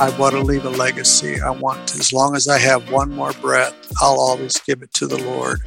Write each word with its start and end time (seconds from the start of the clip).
I 0.00 0.16
want 0.16 0.36
to 0.36 0.40
leave 0.40 0.64
a 0.64 0.70
legacy. 0.70 1.40
I 1.40 1.50
want, 1.50 1.88
to, 1.88 1.98
as 1.98 2.12
long 2.12 2.36
as 2.36 2.46
I 2.46 2.56
have 2.58 2.88
one 2.88 3.10
more 3.10 3.32
breath, 3.32 3.74
I'll 4.00 4.20
always 4.20 4.56
give 4.60 4.80
it 4.80 4.94
to 4.94 5.08
the 5.08 5.18
Lord. 5.18 5.58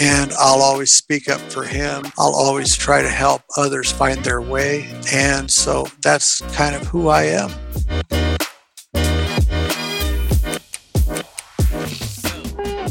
And 0.00 0.32
I'll 0.32 0.60
always 0.60 0.92
speak 0.92 1.28
up 1.30 1.40
for 1.42 1.62
Him. 1.62 2.02
I'll 2.18 2.34
always 2.34 2.74
try 2.74 3.02
to 3.02 3.08
help 3.08 3.42
others 3.56 3.92
find 3.92 4.18
their 4.24 4.40
way. 4.40 4.92
And 5.12 5.48
so 5.48 5.86
that's 6.02 6.40
kind 6.56 6.74
of 6.74 6.84
who 6.88 7.06
I 7.06 7.22
am. 7.26 7.52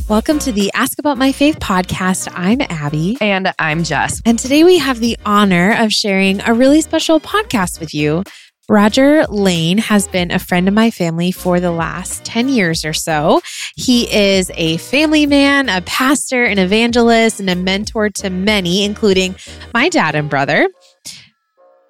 Welcome 0.08 0.40
to 0.40 0.54
the 0.54 0.72
Ask 0.74 1.00
About 1.00 1.18
My 1.18 1.34
Faith 1.34 1.60
podcast. 1.60 2.32
I'm 2.34 2.62
Abby. 2.70 3.18
And 3.20 3.54
I'm 3.60 3.84
Jess. 3.84 4.22
And 4.26 4.40
today 4.40 4.64
we 4.64 4.78
have 4.78 5.02
the 5.02 5.18
honor 5.26 5.76
of 5.78 5.92
sharing 5.92 6.40
a 6.42 6.54
really 6.54 6.80
special 6.80 7.20
podcast 7.20 7.82
with 7.82 7.94
you. 7.94 8.24
Roger 8.72 9.26
Lane 9.28 9.80
has 9.80 10.08
been 10.08 10.32
a 10.32 10.40
friend 10.40 10.70
of 10.70 10.74
my 10.74 10.92
family 10.92 11.34
for 11.34 11.60
the 11.60 11.74
last 11.74 12.24
10 12.24 12.48
years 12.48 12.86
or 12.86 12.94
so. 12.94 13.42
He 13.76 14.10
is 14.10 14.50
a 14.56 14.78
family 14.78 15.26
man, 15.26 15.68
a 15.68 15.82
pastor, 15.82 16.46
an 16.46 16.58
evangelist, 16.58 17.42
and 17.42 17.50
a 17.50 17.56
mentor 17.58 18.10
to 18.12 18.30
many, 18.30 18.86
including 18.86 19.36
my 19.74 19.90
dad 19.90 20.16
and 20.16 20.30
brother. 20.30 20.70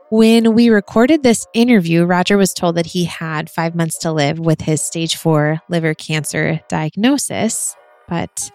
When 0.10 0.56
we 0.56 0.70
recorded 0.70 1.22
this 1.22 1.46
interview, 1.54 2.04
Roger 2.04 2.36
was 2.36 2.52
told 2.52 2.78
that 2.78 2.88
he 2.88 3.06
had 3.06 3.48
five 3.48 3.76
months 3.76 4.00
to 4.00 4.12
live 4.12 4.40
with 4.40 4.62
his 4.62 4.82
stage 4.82 5.18
four 5.18 5.62
liver 5.70 5.94
cancer 5.94 6.62
diagnosis. 6.68 7.76
But 8.10 8.50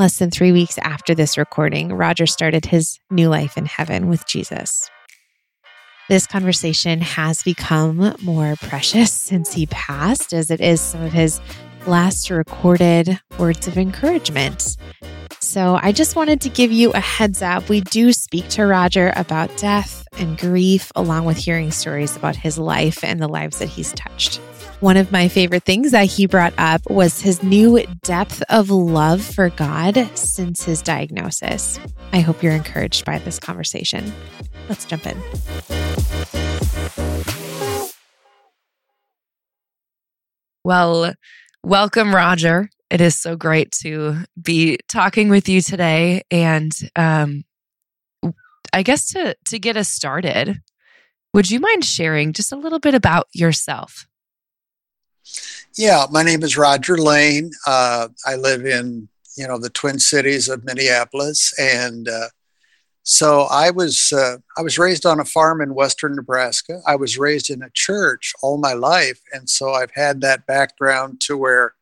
less 0.00 0.18
than 0.18 0.32
three 0.32 0.50
weeks 0.50 0.78
after 0.78 1.14
this 1.14 1.38
recording, 1.38 1.92
Roger 1.92 2.26
started 2.26 2.66
his 2.66 2.98
new 3.08 3.28
life 3.28 3.56
in 3.56 3.66
heaven 3.66 4.08
with 4.08 4.26
Jesus. 4.26 4.90
This 6.08 6.26
conversation 6.28 7.00
has 7.00 7.42
become 7.42 8.14
more 8.22 8.54
precious 8.60 9.10
since 9.12 9.52
he 9.52 9.66
passed, 9.66 10.32
as 10.32 10.52
it 10.52 10.60
is 10.60 10.80
some 10.80 11.02
of 11.02 11.12
his 11.12 11.40
last 11.84 12.30
recorded 12.30 13.18
words 13.38 13.66
of 13.66 13.76
encouragement. 13.76 14.76
So 15.40 15.80
I 15.82 15.90
just 15.90 16.14
wanted 16.14 16.40
to 16.42 16.48
give 16.48 16.70
you 16.70 16.92
a 16.92 17.00
heads 17.00 17.42
up. 17.42 17.68
We 17.68 17.80
do 17.80 18.12
speak 18.12 18.48
to 18.50 18.66
Roger 18.66 19.12
about 19.16 19.56
death 19.56 20.06
and 20.16 20.38
grief, 20.38 20.92
along 20.94 21.24
with 21.24 21.38
hearing 21.38 21.72
stories 21.72 22.16
about 22.16 22.36
his 22.36 22.56
life 22.56 23.02
and 23.02 23.20
the 23.20 23.28
lives 23.28 23.58
that 23.58 23.68
he's 23.68 23.92
touched. 23.94 24.36
One 24.78 24.96
of 24.96 25.10
my 25.10 25.26
favorite 25.26 25.64
things 25.64 25.90
that 25.90 26.04
he 26.04 26.26
brought 26.26 26.54
up 26.56 26.88
was 26.88 27.20
his 27.20 27.42
new 27.42 27.84
depth 28.02 28.44
of 28.48 28.70
love 28.70 29.22
for 29.22 29.48
God 29.50 30.08
since 30.14 30.62
his 30.62 30.82
diagnosis. 30.82 31.80
I 32.12 32.20
hope 32.20 32.44
you're 32.44 32.52
encouraged 32.52 33.04
by 33.04 33.18
this 33.18 33.40
conversation. 33.40 34.12
Let's 34.68 34.84
jump 34.84 35.06
in. 35.06 35.75
Well, 40.66 41.14
welcome, 41.62 42.12
Roger. 42.12 42.68
It 42.90 43.00
is 43.00 43.16
so 43.16 43.36
great 43.36 43.70
to 43.82 44.24
be 44.42 44.78
talking 44.88 45.28
with 45.28 45.48
you 45.48 45.60
today. 45.60 46.22
And 46.28 46.72
um, 46.96 47.44
I 48.72 48.82
guess 48.82 49.06
to, 49.10 49.36
to 49.46 49.60
get 49.60 49.76
us 49.76 49.88
started, 49.88 50.60
would 51.32 51.52
you 51.52 51.60
mind 51.60 51.84
sharing 51.84 52.32
just 52.32 52.50
a 52.50 52.56
little 52.56 52.80
bit 52.80 52.94
about 52.94 53.28
yourself? 53.32 54.08
Yeah, 55.76 56.06
my 56.10 56.24
name 56.24 56.42
is 56.42 56.56
Roger 56.56 56.98
Lane. 56.98 57.52
Uh, 57.64 58.08
I 58.26 58.34
live 58.34 58.66
in 58.66 59.08
you 59.36 59.46
know 59.46 59.60
the 59.60 59.70
Twin 59.70 60.00
Cities 60.00 60.48
of 60.48 60.64
Minneapolis, 60.64 61.54
and 61.60 62.08
uh, 62.08 62.26
so 63.08 63.42
I 63.42 63.70
was 63.70 64.12
uh, 64.12 64.38
I 64.58 64.62
was 64.62 64.80
raised 64.80 65.06
on 65.06 65.20
a 65.20 65.24
farm 65.24 65.60
in 65.60 65.76
western 65.76 66.16
Nebraska. 66.16 66.80
I 66.88 66.96
was 66.96 67.16
raised 67.16 67.50
in 67.50 67.62
a 67.62 67.70
church 67.72 68.32
all 68.42 68.58
my 68.58 68.72
life, 68.72 69.20
and 69.32 69.48
so 69.48 69.72
I've 69.72 69.92
had 69.94 70.20
that 70.22 70.44
background 70.46 71.20
to 71.22 71.36
where 71.36 71.74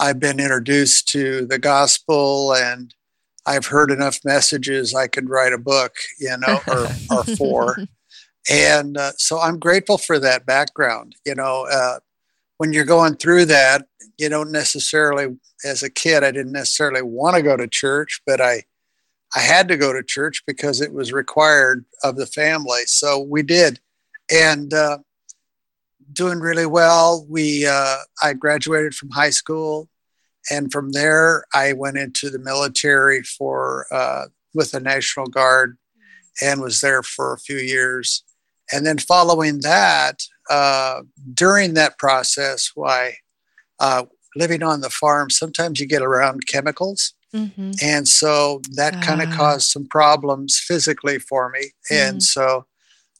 I've 0.00 0.18
been 0.18 0.40
introduced 0.40 1.08
to 1.10 1.44
the 1.44 1.58
gospel 1.58 2.54
and 2.54 2.94
I've 3.44 3.66
heard 3.66 3.90
enough 3.90 4.18
messages 4.24 4.94
I 4.94 5.08
could 5.08 5.28
write 5.28 5.52
a 5.52 5.58
book, 5.58 5.94
you 6.18 6.36
know, 6.38 6.60
or, 6.66 6.88
or 7.10 7.24
four. 7.36 7.76
And 8.48 8.96
uh, 8.96 9.10
so 9.16 9.40
I'm 9.40 9.58
grateful 9.58 9.98
for 9.98 10.20
that 10.20 10.46
background. 10.46 11.16
You 11.24 11.34
know, 11.34 11.66
uh, 11.68 11.98
when 12.58 12.72
you're 12.72 12.84
going 12.84 13.16
through 13.16 13.46
that, 13.46 13.88
you 14.18 14.28
don't 14.28 14.52
necessarily, 14.52 15.36
as 15.64 15.82
a 15.82 15.90
kid, 15.90 16.22
I 16.22 16.30
didn't 16.30 16.52
necessarily 16.52 17.02
want 17.02 17.34
to 17.34 17.42
go 17.42 17.56
to 17.56 17.66
church, 17.66 18.22
but 18.24 18.40
I, 18.40 18.62
I 19.34 19.40
had 19.40 19.68
to 19.68 19.76
go 19.76 19.92
to 19.92 20.02
church 20.02 20.42
because 20.46 20.80
it 20.80 20.92
was 20.92 21.12
required 21.12 21.84
of 22.02 22.16
the 22.16 22.26
family. 22.26 22.82
So 22.86 23.20
we 23.20 23.42
did, 23.42 23.80
and 24.30 24.72
uh, 24.72 24.98
doing 26.12 26.40
really 26.40 26.66
well. 26.66 27.26
We, 27.28 27.66
uh, 27.66 27.98
I 28.22 28.32
graduated 28.34 28.94
from 28.94 29.10
high 29.10 29.30
school, 29.30 29.88
and 30.50 30.70
from 30.70 30.92
there 30.92 31.44
I 31.54 31.72
went 31.72 31.98
into 31.98 32.30
the 32.30 32.38
military 32.38 33.22
for 33.22 33.86
uh, 33.90 34.26
with 34.54 34.70
the 34.70 34.80
National 34.80 35.26
Guard, 35.26 35.76
and 36.40 36.60
was 36.60 36.80
there 36.80 37.02
for 37.02 37.32
a 37.32 37.38
few 37.38 37.58
years. 37.58 38.22
And 38.72 38.84
then 38.84 38.98
following 38.98 39.60
that, 39.60 40.22
uh, 40.50 41.02
during 41.34 41.74
that 41.74 41.98
process, 41.98 42.70
why 42.74 43.16
uh, 43.78 44.04
living 44.34 44.62
on 44.62 44.80
the 44.80 44.90
farm, 44.90 45.30
sometimes 45.30 45.80
you 45.80 45.86
get 45.86 46.02
around 46.02 46.46
chemicals. 46.46 47.14
Mm-hmm. 47.34 47.72
And 47.82 48.08
so 48.08 48.62
that 48.72 49.02
kind 49.02 49.20
of 49.20 49.30
caused 49.30 49.70
some 49.70 49.86
problems 49.86 50.58
physically 50.58 51.18
for 51.18 51.50
me. 51.50 51.72
Mm-hmm. 51.90 51.94
And 51.94 52.22
so 52.22 52.66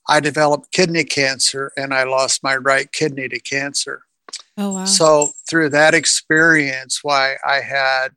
I 0.09 0.21
developed 0.21 0.73
kidney 0.73 1.05
cancer 1.05 1.73
and 1.77 1.93
I 1.93 2.05
lost 2.05 2.43
my 2.43 2.57
right 2.57 2.91
kidney 2.91 3.29
to 3.29 3.41
cancer. 3.41 4.03
Oh, 4.57 4.73
wow. 4.73 4.85
So 4.85 5.31
through 5.49 5.71
that 5.71 5.95
experience, 5.95 7.01
why 7.03 7.37
I 7.47 7.61
had, 7.61 8.09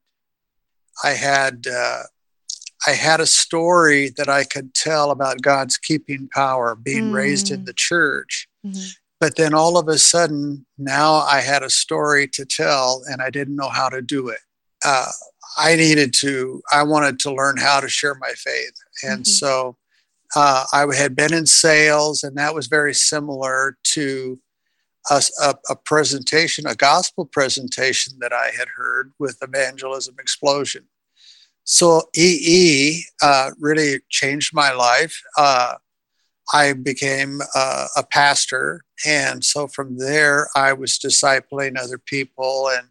I 1.04 1.12
had, 1.12 1.66
uh, 1.68 2.04
I 2.88 2.92
had 2.92 3.20
a 3.20 3.26
story 3.26 4.10
that 4.16 4.30
I 4.30 4.46
could 4.46 4.74
tell 4.74 5.12
about 5.12 5.42
God's 5.42 5.78
keeping 5.78 6.30
power, 6.34 6.76
being 6.76 7.10
mm. 7.10 7.14
raised 7.14 7.52
in 7.52 7.62
mm. 7.62 7.66
the 7.66 7.74
church. 7.76 8.48
Mm-hmm. 8.66 8.90
But 9.20 9.36
then 9.36 9.54
all 9.54 9.78
of 9.78 9.90
a 9.90 9.98
sudden, 9.98 10.66
now 10.78 11.16
I 11.16 11.42
had 11.42 11.62
a 11.62 11.70
story 11.70 12.26
to 12.30 12.46
tell 12.46 13.04
and 13.06 13.22
I 13.22 13.30
didn't 13.30 13.58
know 13.58 13.68
how 13.68 13.90
to 13.90 14.02
do 14.02 14.30
it. 14.30 14.40
Uh, 14.84 15.08
I 15.58 15.76
needed 15.76 16.14
to, 16.20 16.62
I 16.72 16.84
wanted 16.84 17.20
to 17.22 17.34
learn 17.34 17.58
how 17.58 17.80
to 17.80 17.90
share 17.90 18.16
my 18.16 18.32
faith. 18.32 18.74
And 19.04 19.24
mm-hmm. 19.24 19.24
so 19.24 19.78
uh, 20.36 20.66
I 20.72 20.86
had 20.96 21.16
been 21.16 21.34
in 21.34 21.46
sales, 21.46 22.24
and 22.24 22.38
that 22.38 22.54
was 22.54 22.68
very 22.68 22.94
similar 22.94 23.78
to 23.84 24.40
a, 25.10 25.24
a, 25.42 25.56
a, 25.72 25.76
presentation, 25.76 26.68
a 26.68 26.76
gospel 26.76 27.26
presentation 27.26 28.14
that 28.20 28.34
I 28.34 28.52
had 28.58 28.68
heard 28.76 29.12
with 29.18 29.38
Evangelism 29.42 30.16
Explosion. 30.20 30.86
So 31.64 32.04
EE 32.16 33.04
uh, 33.22 33.52
really 33.60 34.00
changed 34.10 34.54
my 34.54 34.72
life. 34.72 35.22
Uh, 35.38 35.76
I 36.54 36.74
became 36.74 37.42
uh, 37.56 37.88
a 37.96 38.04
pastor. 38.04 38.84
And 39.06 39.44
so 39.44 39.68
from 39.68 39.98
there, 39.98 40.50
I 40.56 40.74
was 40.74 40.98
discipling 40.98 41.78
other 41.78 41.98
people. 42.00 42.70
And 42.76 42.88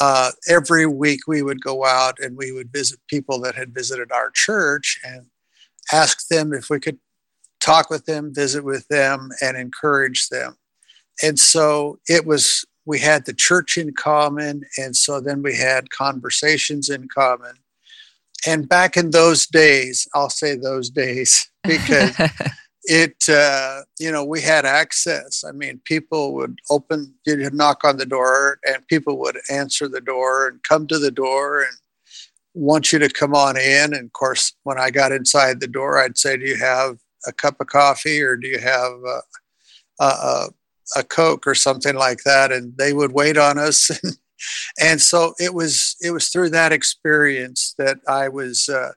uh, 0.00 0.30
every 0.48 0.86
week 0.86 1.20
we 1.26 1.42
would 1.42 1.62
go 1.62 1.84
out 1.84 2.18
and 2.18 2.36
we 2.36 2.52
would 2.52 2.72
visit 2.72 2.98
people 3.08 3.40
that 3.40 3.54
had 3.54 3.74
visited 3.74 4.10
our 4.10 4.30
church 4.30 4.98
and 5.04 5.26
ask 5.92 6.28
them 6.28 6.52
if 6.52 6.70
we 6.70 6.80
could 6.80 6.98
talk 7.60 7.90
with 7.90 8.06
them, 8.06 8.34
visit 8.34 8.64
with 8.64 8.86
them, 8.88 9.30
and 9.40 9.56
encourage 9.56 10.28
them. 10.28 10.56
And 11.22 11.38
so 11.38 11.98
it 12.08 12.26
was, 12.26 12.64
we 12.86 12.98
had 12.98 13.26
the 13.26 13.34
church 13.34 13.76
in 13.76 13.92
common. 13.94 14.64
And 14.78 14.96
so 14.96 15.20
then 15.20 15.42
we 15.42 15.56
had 15.56 15.90
conversations 15.90 16.88
in 16.88 17.08
common. 17.08 17.54
And 18.46 18.68
back 18.68 18.96
in 18.96 19.10
those 19.10 19.46
days, 19.46 20.08
I'll 20.14 20.30
say 20.30 20.56
those 20.56 20.90
days 20.90 21.50
because 21.62 22.16
it 22.84 23.16
uh, 23.28 23.82
you 23.98 24.10
know 24.10 24.24
we 24.24 24.40
had 24.40 24.64
access. 24.64 25.44
I 25.46 25.52
mean 25.52 25.80
people 25.84 26.34
would 26.34 26.58
open 26.70 27.14
you'd 27.26 27.54
knock 27.54 27.84
on 27.84 27.96
the 27.96 28.06
door 28.06 28.58
and 28.64 28.86
people 28.88 29.18
would 29.18 29.38
answer 29.50 29.88
the 29.88 30.00
door 30.00 30.48
and 30.48 30.62
come 30.62 30.86
to 30.88 30.98
the 30.98 31.10
door 31.10 31.62
and 31.62 31.76
want 32.54 32.92
you 32.92 32.98
to 32.98 33.08
come 33.08 33.34
on 33.34 33.56
in. 33.56 33.94
And 33.94 34.06
of 34.06 34.12
course 34.12 34.52
when 34.64 34.78
i 34.78 34.90
got 34.90 35.12
inside 35.12 35.60
the 35.60 35.68
door 35.68 35.98
i'd 35.98 36.18
say 36.18 36.36
do 36.36 36.44
you 36.44 36.56
have 36.56 36.98
a 37.26 37.32
cup 37.32 37.60
of 37.60 37.66
coffee 37.66 38.20
or 38.20 38.36
do 38.36 38.48
you 38.48 38.58
have 38.58 38.92
a, 38.92 39.20
a, 40.00 40.48
a 40.96 41.02
coke 41.04 41.46
or 41.46 41.54
something 41.54 41.94
like 41.94 42.22
that? 42.24 42.52
And 42.52 42.76
they 42.76 42.92
would 42.92 43.12
wait 43.12 43.36
on 43.36 43.58
us. 43.58 43.90
And 44.80 45.00
so 45.00 45.34
it 45.38 45.54
was 45.54 45.94
it 46.00 46.10
was 46.10 46.28
through 46.28 46.50
that 46.50 46.72
experience 46.72 47.76
that 47.78 47.98
i 48.08 48.28
was 48.28 48.68
uh, 48.68 48.90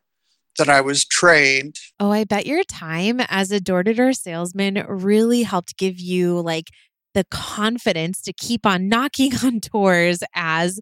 that 0.57 0.69
I 0.69 0.81
was 0.81 1.05
trained. 1.05 1.75
Oh, 1.99 2.11
I 2.11 2.23
bet 2.23 2.45
your 2.45 2.63
time 2.63 3.19
as 3.27 3.51
a 3.51 3.59
door 3.59 3.83
to 3.83 3.93
door 3.93 4.13
salesman 4.13 4.83
really 4.87 5.43
helped 5.43 5.77
give 5.77 5.99
you 5.99 6.39
like 6.41 6.69
the 7.13 7.25
confidence 7.29 8.21
to 8.23 8.33
keep 8.33 8.65
on 8.65 8.87
knocking 8.89 9.33
on 9.43 9.59
doors 9.59 10.23
as 10.33 10.79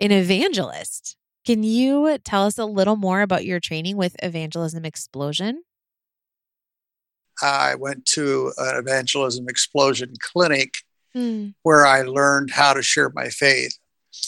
an 0.00 0.12
evangelist. 0.12 1.16
Can 1.46 1.62
you 1.62 2.18
tell 2.24 2.44
us 2.44 2.58
a 2.58 2.66
little 2.66 2.96
more 2.96 3.22
about 3.22 3.44
your 3.44 3.60
training 3.60 3.96
with 3.96 4.14
Evangelism 4.22 4.84
Explosion? 4.84 5.62
I 7.40 7.74
went 7.76 8.04
to 8.06 8.52
an 8.58 8.76
Evangelism 8.76 9.48
Explosion 9.48 10.14
clinic 10.20 10.74
Mm. 11.16 11.54
where 11.62 11.86
I 11.86 12.02
learned 12.02 12.50
how 12.50 12.74
to 12.74 12.82
share 12.82 13.10
my 13.14 13.30
faith. 13.30 13.78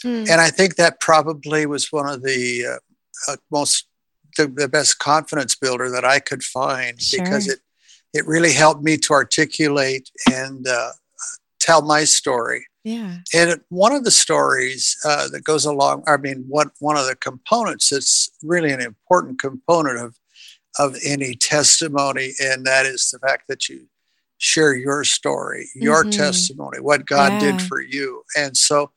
Mm. 0.03 0.31
And 0.31 0.41
I 0.41 0.49
think 0.49 0.77
that 0.77 0.99
probably 0.99 1.67
was 1.67 1.93
one 1.93 2.09
of 2.09 2.23
the 2.23 2.67
uh, 2.67 3.33
uh, 3.33 3.37
most 3.51 3.87
the, 4.37 4.47
the 4.47 4.69
best 4.69 4.99
confidence 4.99 5.55
builder 5.55 5.91
that 5.91 6.05
I 6.05 6.21
could 6.21 6.43
find 6.43 7.01
Sure. 7.01 7.23
because 7.23 7.49
it 7.49 7.61
it 8.13 8.27
really 8.27 8.53
helped 8.53 8.83
me 8.83 8.97
to 8.97 9.13
articulate 9.13 10.11
and 10.29 10.67
uh, 10.67 10.91
tell 11.61 11.83
my 11.83 12.03
story. 12.05 12.67
Yeah. 12.83 13.19
And 13.33 13.61
one 13.69 13.93
of 13.93 14.03
the 14.05 14.11
stories 14.11 14.97
uh, 15.05 15.29
that 15.29 15.45
goes 15.45 15.65
along, 15.65 16.03
I 16.09 16.17
mean, 16.17 16.45
what 16.49 16.71
one 16.81 16.97
of 16.97 17.07
the 17.07 17.15
components 17.15 17.91
that's 17.91 18.29
really 18.43 18.73
an 18.73 18.81
important 18.81 19.39
component 19.39 19.99
of 19.99 20.17
of 20.79 20.97
any 21.05 21.35
testimony, 21.35 22.33
and 22.41 22.65
that 22.65 22.87
is 22.87 23.11
the 23.11 23.19
fact 23.19 23.45
that 23.49 23.69
you 23.69 23.89
share 24.39 24.75
your 24.75 25.05
story, 25.05 25.69
your 25.75 26.05
Mhm. 26.05 26.11
testimony, 26.17 26.79
what 26.81 27.07
God 27.07 27.39
did 27.39 27.61
for 27.61 27.81
you, 27.81 28.25
and 28.37 28.57
so 28.57 28.91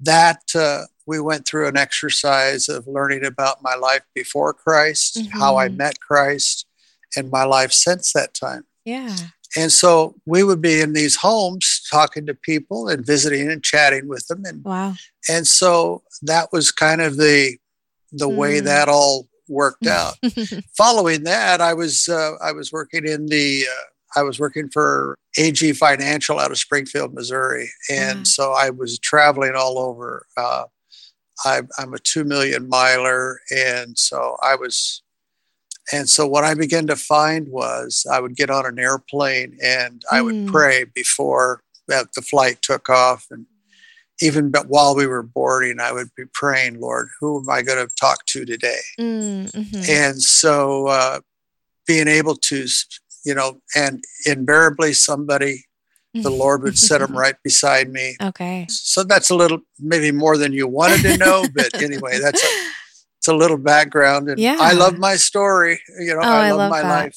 that 0.00 0.42
uh, 0.54 0.86
we 1.06 1.20
went 1.20 1.46
through 1.46 1.68
an 1.68 1.76
exercise 1.76 2.68
of 2.68 2.86
learning 2.86 3.24
about 3.24 3.62
my 3.62 3.74
life 3.74 4.02
before 4.14 4.52
Christ, 4.54 5.18
how 5.32 5.56
I 5.56 5.68
Mhm. 5.68 5.76
met 5.76 6.00
Christ, 6.00 6.66
and 7.16 7.30
my 7.30 7.44
life 7.44 7.72
since 7.72 8.12
that 8.12 8.34
time. 8.34 8.64
Yeah. 8.84 9.14
And 9.56 9.70
so 9.70 10.14
we 10.24 10.42
would 10.42 10.62
be 10.62 10.80
in 10.80 10.92
these 10.94 11.16
homes 11.16 11.82
talking 11.90 12.24
to 12.26 12.34
people 12.34 12.88
and 12.88 13.04
visiting 13.04 13.50
and 13.50 13.62
chatting 13.62 14.08
with 14.08 14.26
them. 14.28 14.44
And, 14.46 14.64
Wow. 14.64 14.94
and 15.28 15.46
so 15.46 16.02
that 16.22 16.50
was 16.52 16.72
kind 16.72 17.00
of 17.02 17.16
the, 17.18 17.58
the 18.12 18.28
way 18.28 18.60
Mm. 18.60 18.64
that 18.64 18.88
all 18.88 19.28
worked 19.48 19.86
out. 19.86 20.14
Following 20.76 21.24
that, 21.24 21.60
I 21.60 21.74
was, 21.74 22.08
uh, 22.08 22.32
I 22.42 22.52
was 22.52 22.72
working 22.72 23.06
in 23.06 23.26
the, 23.26 23.66
uh, 23.70 23.84
I 24.18 24.22
was 24.22 24.38
working 24.38 24.68
for 24.70 25.18
AG 25.38 25.72
Financial 25.72 26.38
out 26.38 26.50
of 26.50 26.58
Springfield, 26.58 27.14
Missouri. 27.14 27.70
And 27.90 28.20
Wow. 28.20 28.24
so 28.24 28.52
I 28.52 28.70
was 28.70 28.98
traveling 28.98 29.54
all 29.54 29.78
over. 29.78 30.26
Uh, 30.36 30.64
I, 31.44 31.62
I'm 31.78 31.94
a 31.94 31.98
two 31.98 32.24
million 32.24 32.68
miler. 32.68 33.40
And 33.50 33.98
so 33.98 34.36
I 34.42 34.54
was, 34.54 35.02
and 35.92 36.08
so 36.08 36.26
what 36.26 36.44
I 36.44 36.54
began 36.54 36.86
to 36.86 36.96
find 36.96 37.48
was 37.48 38.06
I 38.10 38.20
would 38.20 38.36
get 38.36 38.50
on 38.50 38.66
an 38.66 38.78
airplane 38.78 39.58
and 39.62 40.02
I 40.10 40.22
would 40.22 40.34
Mm. 40.34 40.46
pray 40.46 40.84
before 40.84 41.62
that 41.88 42.12
the 42.14 42.22
flight 42.22 42.62
took 42.62 42.88
off. 42.88 43.26
And 43.30 43.46
even 44.20 44.50
but 44.50 44.68
while 44.68 44.94
we 44.94 45.06
were 45.06 45.22
boarding, 45.22 45.80
I 45.80 45.92
would 45.92 46.14
be 46.16 46.24
praying, 46.32 46.80
Lord, 46.80 47.08
who 47.18 47.40
am 47.40 47.50
I 47.50 47.62
going 47.62 47.84
to 47.86 47.92
talk 47.96 48.24
to 48.26 48.44
today? 48.44 48.80
Mm, 49.00 49.50
mhm. 49.50 49.88
And 49.88 50.22
so 50.22 50.86
uh, 50.86 51.20
being 51.86 52.06
able 52.08 52.36
to, 52.36 52.66
you 53.24 53.34
know, 53.34 53.60
and 53.74 54.02
invariably 54.24 54.92
somebody, 54.92 55.64
the 56.14 56.30
Lord 56.30 56.62
would 56.62 56.78
set 56.78 56.98
them 57.00 57.16
right 57.16 57.36
beside 57.42 57.90
me. 57.90 58.16
Okay. 58.20 58.66
So 58.68 59.02
that's 59.04 59.30
a 59.30 59.34
little, 59.34 59.60
maybe 59.78 60.10
more 60.12 60.36
than 60.36 60.52
you 60.52 60.66
wanted 60.68 61.02
to 61.02 61.16
know, 61.16 61.46
but 61.54 61.74
anyway, 61.82 62.18
that's 62.20 62.42
a, 62.42 62.48
it's 63.18 63.28
a 63.28 63.34
little 63.34 63.56
background. 63.56 64.28
And 64.28 64.38
Yeah. 64.38 64.56
I 64.60 64.72
love 64.72 64.98
my 64.98 65.16
story. 65.16 65.80
You 66.00 66.14
know, 66.14 66.20
Oh, 66.22 66.28
I 66.28 66.48
I 66.48 66.50
love, 66.50 66.58
love 66.58 66.70
my 66.70 66.82
that. 66.82 67.14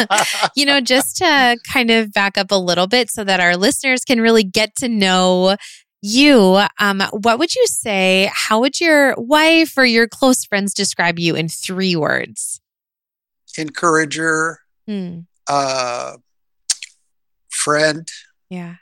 life. 0.00 0.50
you 0.56 0.64
know, 0.66 0.80
just 0.80 1.16
to 1.18 1.56
kind 1.72 1.90
of 1.90 2.12
back 2.12 2.36
up 2.38 2.50
a 2.50 2.58
little 2.58 2.86
bit 2.86 3.10
so 3.10 3.24
that 3.24 3.40
our 3.40 3.56
listeners 3.56 4.04
can 4.04 4.20
really 4.20 4.42
get 4.44 4.74
to 4.76 4.88
know 4.88 5.56
you, 6.06 6.60
um, 6.80 7.02
what 7.12 7.38
would 7.38 7.54
you 7.54 7.66
say? 7.66 8.30
How 8.34 8.60
would 8.60 8.80
your 8.80 9.14
wife 9.16 9.72
or 9.78 9.84
your 9.86 10.06
close 10.08 10.44
friends 10.44 10.74
describe 10.74 11.18
you 11.18 11.34
in 11.34 11.48
three 11.48 11.94
words? 11.96 12.60
Encourager, 13.56 14.58
Hmm. 14.86 15.20
uh, 15.48 16.16
friend, 17.64 18.06
Yeah. 18.50 18.76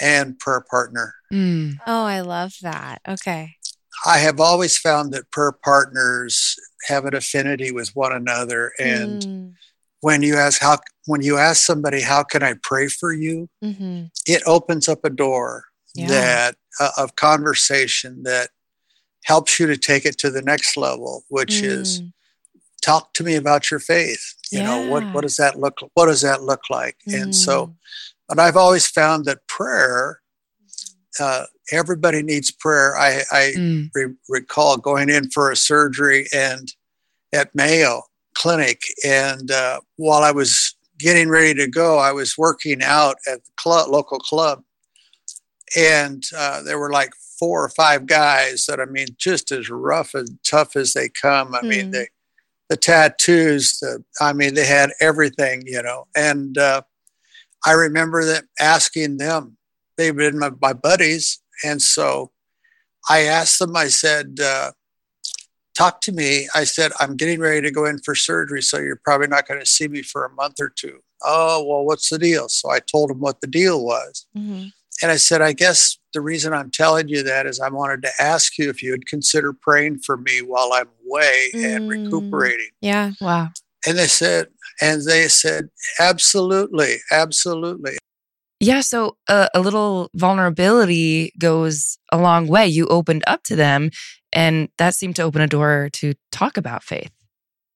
and 0.00 0.38
prayer 0.38 0.64
partner. 0.70 1.14
Mm. 1.32 1.76
Oh, 1.86 2.04
I 2.04 2.20
love 2.20 2.54
that. 2.62 3.00
Okay. 3.08 3.56
I 4.04 4.18
have 4.18 4.40
always 4.40 4.78
found 4.78 5.12
that 5.12 5.30
prayer 5.30 5.52
partners 5.52 6.56
have 6.88 7.04
an 7.04 7.14
affinity 7.14 7.70
with 7.70 7.90
one 7.94 8.12
another. 8.12 8.72
And 8.78 9.20
Mm, 9.20 9.54
when 10.00 10.22
you 10.22 10.36
ask 10.36 10.60
how, 10.60 10.78
when 11.06 11.22
you 11.22 11.36
ask 11.38 11.64
somebody, 11.64 12.00
how 12.00 12.22
can 12.22 12.42
I 12.42 12.54
pray 12.62 12.88
for 12.88 13.12
you? 13.12 13.48
mhm. 13.62 14.10
It 14.26 14.42
opens 14.46 14.88
up 14.88 15.04
a 15.04 15.10
door 15.10 15.64
Yeah. 15.94 16.06
that 16.08 16.56
uh, 16.78 16.90
of 16.96 17.16
conversation 17.16 18.22
that 18.24 18.50
helps 19.24 19.58
you 19.60 19.66
to 19.66 19.76
take 19.76 20.04
it 20.06 20.18
to 20.18 20.30
the 20.30 20.42
next 20.42 20.76
level, 20.76 21.24
which 21.28 21.62
is 21.62 22.00
Mm, 22.02 22.12
talk 22.82 23.12
to 23.14 23.24
me 23.24 23.34
about 23.36 23.70
your 23.70 23.80
faith. 23.80 24.34
You 24.52 24.62
know, 24.64 24.80
what, 24.82 25.04
what 25.12 25.22
does 25.22 25.36
that 25.36 25.58
look, 25.58 25.78
what 25.94 26.06
does 26.06 26.20
that 26.22 26.42
look 26.42 26.62
like? 26.70 26.96
And 27.06 27.34
so, 27.34 27.66
mm, 27.66 27.74
but 28.28 28.38
I've 28.38 28.56
always 28.56 28.86
found 28.86 29.24
that 29.26 29.46
prayer, 29.48 30.20
uh, 31.18 31.44
everybody 31.72 32.22
needs 32.22 32.50
prayer. 32.50 32.96
I, 32.96 33.22
I 33.30 33.52
Mm. 33.56 33.90
re- 33.94 34.14
recall 34.28 34.76
going 34.76 35.08
in 35.08 35.30
for 35.30 35.50
a 35.50 35.56
surgery 35.56 36.26
and 36.32 36.72
at 37.32 37.54
Mayo 37.54 38.02
Clinic, 38.34 38.80
and 39.04 39.50
uh, 39.50 39.80
while 39.96 40.22
I 40.22 40.30
was 40.32 40.74
getting 40.98 41.28
ready 41.28 41.54
to 41.54 41.66
go, 41.68 41.98
I 41.98 42.12
was 42.12 42.36
working 42.38 42.82
out 42.82 43.16
at 43.26 43.44
the 43.44 43.50
club, 43.56 43.88
local 43.88 44.18
club, 44.18 44.62
and 45.76 46.22
uh, 46.36 46.62
there 46.62 46.78
were 46.78 46.90
like 46.92 47.12
four 47.38 47.64
or 47.64 47.68
five 47.70 48.06
guys 48.06 48.66
that 48.66 48.80
I 48.80 48.84
mean, 48.84 49.08
just 49.16 49.50
as 49.52 49.70
rough 49.70 50.14
and 50.14 50.38
tough 50.44 50.76
as 50.76 50.92
they 50.92 51.08
come. 51.08 51.54
I 51.54 51.62
mean, 51.62 51.86
Hmm. 51.86 51.90
they 51.92 52.08
the 52.70 52.76
tattoos, 52.76 53.78
the 53.80 54.02
I 54.20 54.32
mean, 54.32 54.54
they 54.54 54.64
had 54.64 54.92
everything, 55.00 55.64
you 55.66 55.82
know, 55.82 56.06
and 56.16 56.56
uh, 56.56 56.82
I 57.66 57.72
remember 57.72 58.24
that 58.24 58.44
asking 58.58 59.18
them. 59.18 59.58
They've 59.98 60.16
been 60.16 60.38
my, 60.38 60.50
my 60.62 60.72
buddies, 60.72 61.42
and 61.62 61.82
so 61.82 62.30
I 63.10 63.22
asked 63.22 63.58
them. 63.58 63.76
I 63.76 63.88
said, 63.88 64.38
uh, 64.40 64.70
"Talk 65.74 66.00
to 66.02 66.12
me." 66.12 66.48
I 66.54 66.64
said, 66.64 66.92
"I'm 67.00 67.16
getting 67.16 67.40
ready 67.40 67.60
to 67.62 67.72
go 67.72 67.84
in 67.84 67.98
for 67.98 68.14
surgery, 68.14 68.62
so 68.62 68.78
you're 68.78 69.00
probably 69.04 69.26
not 69.26 69.46
going 69.48 69.60
to 69.60 69.66
see 69.66 69.88
me 69.88 70.00
for 70.02 70.24
a 70.24 70.30
month 70.30 70.60
or 70.60 70.70
two. 70.70 71.00
Oh, 71.22 71.62
well, 71.64 71.84
what's 71.84 72.08
the 72.08 72.18
deal? 72.18 72.48
So 72.48 72.70
I 72.70 72.78
told 72.78 73.10
them 73.10 73.20
what 73.20 73.40
the 73.40 73.46
deal 73.48 73.84
was, 73.84 74.26
mhm. 74.34 74.72
And 75.02 75.10
I 75.10 75.16
said, 75.16 75.40
"I 75.42 75.52
guess 75.52 75.98
the 76.12 76.20
reason 76.20 76.52
I'm 76.52 76.70
telling 76.70 77.08
you 77.08 77.22
that 77.22 77.46
is 77.46 77.60
I 77.60 77.68
wanted 77.68 78.02
to 78.02 78.10
ask 78.20 78.58
you 78.58 78.68
if 78.70 78.82
you 78.82 78.90
would 78.92 79.06
consider 79.06 79.52
praying 79.52 80.00
for 80.00 80.16
me 80.16 80.40
while 80.42 80.72
I'm 80.72 80.88
away 81.06 81.50
and 81.54 81.84
Mm. 81.84 81.88
recuperating." 81.88 82.70
Yeah. 82.80 83.12
Wow. 83.20 83.48
And 83.86 83.96
they 83.98 84.06
said, 84.08 84.48
and 84.80 85.02
they 85.04 85.28
said, 85.28 85.68
"Absolutely, 85.98 86.96
absolutely." 87.10 87.96
Yeah. 88.60 88.80
So 88.82 89.16
uh, 89.28 89.48
a 89.54 89.60
little 89.60 90.10
vulnerability 90.14 91.32
goes 91.38 91.98
a 92.12 92.18
long 92.18 92.46
way. 92.46 92.66
You 92.66 92.86
opened 92.88 93.24
up 93.26 93.42
to 93.44 93.56
them, 93.56 93.90
and 94.32 94.68
that 94.78 94.94
seemed 94.94 95.16
to 95.16 95.22
open 95.22 95.40
a 95.40 95.46
door 95.46 95.88
to 95.94 96.14
talk 96.30 96.56
about 96.56 96.82
faith. 96.84 97.10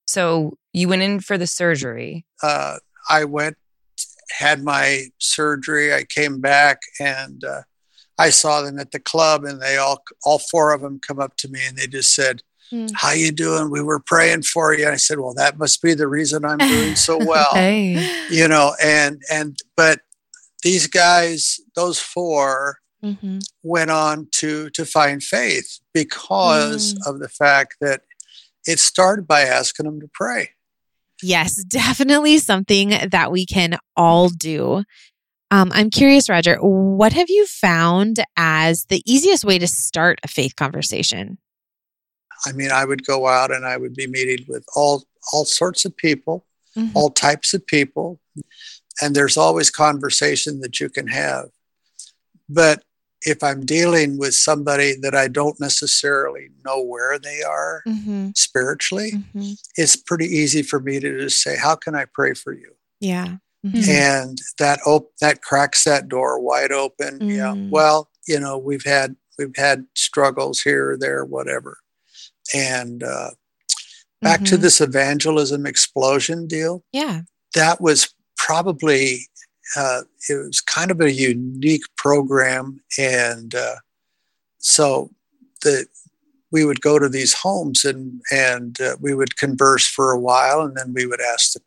So 0.07 0.59
you 0.73 0.88
went 0.88 1.02
in 1.02 1.21
for 1.21 1.38
the 1.38 1.47
surgery. 1.47 2.26
uh, 2.43 2.76
I 3.09 3.25
went, 3.25 3.57
had 4.31 4.62
my 4.62 5.07
surgery. 5.19 5.93
I 5.95 6.04
came 6.04 6.40
back 6.40 6.81
and 7.00 7.43
uh, 7.45 7.62
I 8.19 8.31
saw 8.31 8.62
them 8.62 8.78
at 8.78 8.90
the 8.93 9.00
club, 9.00 9.45
and 9.45 9.61
they 9.61 9.76
all, 9.76 10.02
all 10.25 10.38
four 10.38 10.73
of 10.73 10.81
them, 10.83 11.00
come 11.00 11.19
up 11.21 11.37
to 11.38 11.49
me 11.49 11.61
and 11.66 11.76
they 11.76 11.87
just 11.87 12.14
said, 12.14 12.43
Mm. 12.73 12.90
"How 12.95 13.12
you 13.12 13.31
doing? 13.31 13.71
We 13.71 13.83
were 13.83 14.00
praying 14.00 14.43
for 14.45 14.73
you." 14.73 14.85
And 14.87 14.95
I 14.95 14.97
said, 14.97 15.19
"Well, 15.21 15.35
that 15.35 15.59
must 15.59 15.83
be 15.83 15.93
the 15.93 16.09
reason 16.09 16.47
I'm 16.47 16.66
doing 16.66 16.95
so 16.97 17.19
well." 17.33 17.50
Hey. 17.52 18.07
You 18.31 18.49
know, 18.49 18.75
and 18.83 19.21
and 19.31 19.59
but 19.76 20.00
these 20.62 20.87
guys, 20.87 21.61
those 21.76 21.99
four, 21.99 22.78
Mhm. 23.04 23.43
went 23.62 23.90
on 23.90 24.28
to 24.37 24.71
to 24.71 24.87
find 24.87 25.23
faith 25.23 25.78
because 25.93 26.95
Mm. 26.95 27.07
of 27.07 27.21
the 27.21 27.28
fact 27.28 27.76
that 27.83 28.00
it 28.66 28.78
started 28.78 29.26
by 29.26 29.43
asking 29.43 29.85
them 29.85 30.00
to 30.00 30.09
pray. 30.14 30.50
Yes, 31.25 31.64
definitely 31.64 32.38
something 32.38 32.90
that 33.11 33.33
we 33.33 33.47
can 33.47 33.78
all 33.97 34.28
do. 34.28 34.85
Um, 35.50 35.71
I'm 35.73 35.88
curious, 35.88 36.28
Roger, 36.28 36.57
what 36.57 37.12
have 37.14 37.31
you 37.31 37.47
found 37.47 38.23
as 38.37 38.85
the 38.87 39.02
easiest 39.07 39.45
way 39.45 39.59
to 39.59 39.66
start 39.66 40.19
a 40.23 40.28
faith 40.28 40.54
conversation? 40.57 41.38
I 42.45 42.52
mean, 42.52 42.71
I 42.71 42.85
would 42.85 43.07
go 43.07 43.26
out 43.26 43.50
and 43.50 43.64
I 43.64 43.76
would 43.76 43.95
be 43.95 44.07
meeting 44.07 44.45
with 44.49 44.64
all 44.76 45.04
all 45.33 45.47
sorts 45.47 45.87
of 45.87 45.97
people, 45.97 46.45
Mhm. 46.76 46.90
all 46.95 47.09
types 47.11 47.54
of 47.54 47.66
people, 47.66 48.21
and 49.00 49.16
there's 49.16 49.38
always 49.38 49.71
conversation 49.71 50.61
that 50.61 50.81
you 50.81 50.90
can 50.90 51.07
have. 51.07 51.47
But 52.47 52.85
if 53.25 53.43
I'm 53.43 53.64
dealing 53.64 54.19
with 54.19 54.35
somebody 54.35 54.95
that 55.02 55.14
I 55.14 55.28
don't 55.28 55.59
necessarily 55.61 56.49
know 56.64 56.81
where 56.83 57.19
they 57.19 57.43
are 57.43 57.83
Mhm. 57.87 58.37
spiritually, 58.37 59.12
Mhm. 59.35 59.57
it's 59.76 59.97
pretty 59.97 60.26
easy 60.26 60.62
for 60.62 60.81
me 60.81 61.00
to 61.00 61.21
just 61.23 61.43
say, 61.43 61.57
"How 61.57 61.75
can 61.75 61.95
I 61.95 62.04
pray 62.04 62.35
for 62.35 62.52
you?" 62.52 62.75
Yeah. 63.00 63.37
Mhm. 63.64 63.73
Mhm. 63.83 63.88
and 63.88 64.38
that 64.59 64.81
op- 64.87 65.16
that 65.21 65.40
cracks 65.43 65.85
that 65.85 66.09
door 66.09 66.38
wide 66.38 66.71
open. 66.73 67.21
Yeah. 67.28 67.52
Mm. 67.54 67.71
Well, 67.71 68.11
you 68.26 68.38
know, 68.38 68.59
we've 68.59 68.85
had 68.85 69.16
we've 69.38 69.57
had 69.57 69.87
struggles 69.97 70.61
here 70.61 70.90
or 70.93 70.97
there, 70.97 71.25
whatever. 71.25 71.78
And 72.54 73.02
uh, 73.02 73.31
back 74.23 74.45
to 74.45 74.57
Mhm. 74.57 74.61
this 74.61 74.81
evangelism 74.81 75.66
explosion 75.66 76.47
deal. 76.47 76.85
Yeah. 76.93 77.23
That 77.54 77.81
was 77.81 78.14
probably 78.37 79.28
uh, 79.76 80.02
it 80.28 80.35
was 80.35 80.61
kind 80.61 80.90
of 80.90 81.00
a 81.00 81.12
unique 81.12 81.85
program, 81.97 82.80
and 82.99 83.54
uh, 83.54 83.76
so 84.59 85.11
the 85.62 85.87
we 86.50 86.64
would 86.64 86.80
go 86.80 86.99
to 87.00 87.09
these 87.09 87.33
homes 87.35 87.85
and 87.85 88.21
and 88.30 88.80
uh, 88.80 88.97
we 89.00 89.14
would 89.14 89.37
converse 89.37 89.87
for 89.87 90.12
a 90.12 90.21
while, 90.21 90.61
and 90.62 90.76
then 90.76 90.92
we 90.94 91.06
would 91.06 91.21
ask 91.21 91.52
the 91.52 91.61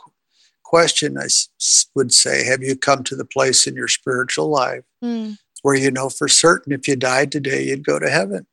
question. 0.64 1.18
I 1.18 1.26
s- 1.26 1.50
would 1.96 2.14
say, 2.14 2.44
"Have 2.46 2.62
you 2.62 2.76
come 2.76 3.04
to 3.06 3.16
the 3.16 3.26
place 3.26 3.68
in 3.68 3.76
your 3.76 3.88
spiritual 3.88 4.50
life 4.50 4.84
Mm. 5.04 5.38
where 5.64 5.76
you 5.76 5.92
know 5.92 6.10
for 6.10 6.28
certain 6.28 6.72
if 6.74 6.88
you 6.88 6.96
died 6.96 7.32
today 7.32 7.64
you'd 7.64 7.86
go 7.86 8.00
to 8.00 8.10
heaven?" 8.10 8.48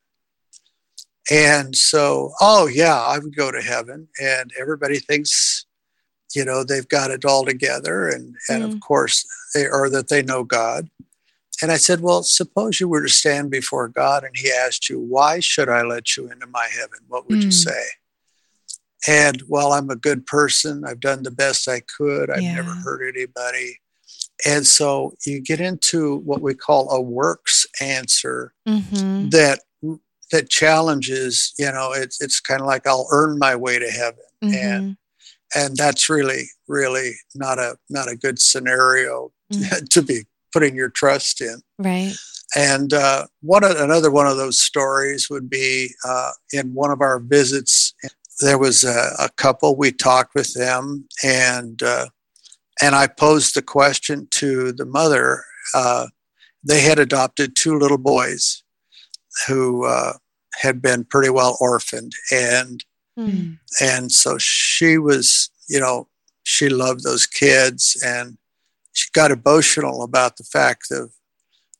And 1.30 1.74
so, 1.74 2.32
oh 2.40 2.66
yeah, 2.66 3.00
I 3.00 3.18
would 3.18 3.34
go 3.36 3.50
to 3.50 3.62
heaven, 3.62 4.08
and 4.20 4.52
everybody 4.60 4.98
thinks, 4.98 5.63
you 6.34 6.44
know, 6.44 6.64
they've 6.64 6.88
got 6.88 7.10
it 7.10 7.24
all 7.24 7.44
together, 7.44 8.08
and 8.08 8.36
and 8.48 8.62
of 8.64 8.78
course 8.80 9.24
they 9.54 9.66
or 9.68 9.88
that 9.90 10.08
they 10.08 10.22
know 10.22 10.44
God. 10.44 10.88
And 11.62 11.70
I 11.70 11.76
said, 11.76 12.00
well, 12.00 12.24
suppose 12.24 12.80
you 12.80 12.88
were 12.88 13.02
to 13.02 13.08
stand 13.08 13.50
before 13.50 13.88
God, 13.88 14.24
and 14.24 14.36
He 14.36 14.50
asked 14.50 14.88
you, 14.90 14.98
why 14.98 15.38
should 15.40 15.68
I 15.68 15.82
let 15.82 16.16
you 16.16 16.30
into 16.30 16.46
my 16.48 16.68
heaven? 16.72 16.98
What 17.08 17.28
would 17.28 17.42
you 17.44 17.50
Mm. 17.50 17.64
say? 17.70 17.84
And 19.06 19.42
well, 19.48 19.72
I'm 19.72 19.90
a 19.90 19.96
good 19.96 20.26
person. 20.26 20.84
I've 20.84 21.00
done 21.00 21.22
the 21.22 21.30
best 21.30 21.68
I 21.68 21.80
could. 21.80 22.30
I've 22.30 22.42
Yeah. 22.42 22.54
never 22.56 22.72
hurt 22.72 23.06
anybody. 23.06 23.80
And 24.46 24.66
so 24.66 25.14
you 25.26 25.40
get 25.40 25.60
into 25.60 26.16
what 26.18 26.40
we 26.42 26.54
call 26.54 26.90
a 26.90 27.00
works 27.00 27.66
answer 27.80 28.52
Mhm. 28.66 29.30
that 29.30 29.60
that 30.32 30.48
challenges 30.48 31.52
you 31.58 31.70
know 31.70 31.92
it's 31.92 32.20
it's 32.20 32.40
kind 32.40 32.60
of 32.62 32.66
like 32.66 32.86
i'll 32.86 33.06
earn 33.12 33.38
my 33.38 33.54
way 33.54 33.78
to 33.78 33.88
heaven 33.90 34.24
and 34.42 34.84
Mhm. 34.84 34.96
And 35.54 35.76
that's 35.76 36.08
really 36.08 36.44
really 36.68 37.12
not 37.34 37.58
a 37.58 37.76
not 37.90 38.08
a 38.10 38.16
good 38.16 38.38
scenario 38.40 39.30
Mm. 39.52 39.88
to 39.90 40.00
be 40.00 40.24
putting 40.54 40.74
your 40.74 40.88
trust 40.88 41.42
in 41.42 41.60
Right. 41.78 42.14
and 42.56 42.94
uh, 42.94 43.26
one 43.42 43.62
another 43.62 44.10
one 44.10 44.26
of 44.26 44.38
those 44.38 44.58
stories 44.58 45.28
would 45.28 45.50
be 45.50 45.90
uh, 46.04 46.30
in 46.52 46.72
one 46.72 46.90
of 46.90 47.02
our 47.02 47.18
visits 47.20 47.92
there 48.40 48.56
was 48.58 48.82
a, 48.84 49.10
a 49.18 49.28
couple 49.36 49.76
we 49.76 49.92
talked 49.92 50.34
with 50.34 50.54
them 50.54 51.06
and 51.22 51.82
uh, 51.82 52.06
and 52.80 52.94
i 52.94 53.06
posed 53.06 53.54
the 53.54 53.62
question 53.62 54.26
to 54.30 54.72
the 54.72 54.86
mother 54.86 55.44
uh, 55.74 56.06
they 56.66 56.80
had 56.80 56.98
adopted 56.98 57.54
two 57.54 57.78
little 57.78 57.98
boys 57.98 58.62
who 59.46 59.84
uh, 59.84 60.14
had 60.62 60.80
been 60.80 61.04
pretty 61.04 61.28
well 61.30 61.58
orphaned 61.60 62.12
and 62.32 62.82
Mm. 63.18 63.58
and 63.80 64.10
so 64.10 64.38
she 64.38 64.98
was 64.98 65.48
you 65.68 65.78
know 65.78 66.08
she 66.42 66.68
loved 66.68 67.04
those 67.04 67.26
kids 67.26 67.96
and 68.04 68.38
she 68.92 69.08
got 69.12 69.30
emotional 69.30 70.02
about 70.02 70.36
the 70.36 70.42
fact 70.44 70.90
of 70.90 71.12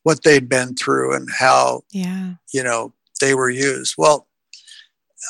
what 0.05 0.23
they'd 0.23 0.49
been 0.49 0.75
through 0.77 1.13
and 1.17 1.29
how 1.39 1.83
Yeah. 1.91 2.35
you 2.53 2.63
know 2.63 2.93
they 3.21 3.35
were 3.35 3.51
used 3.51 3.95
well 3.99 4.29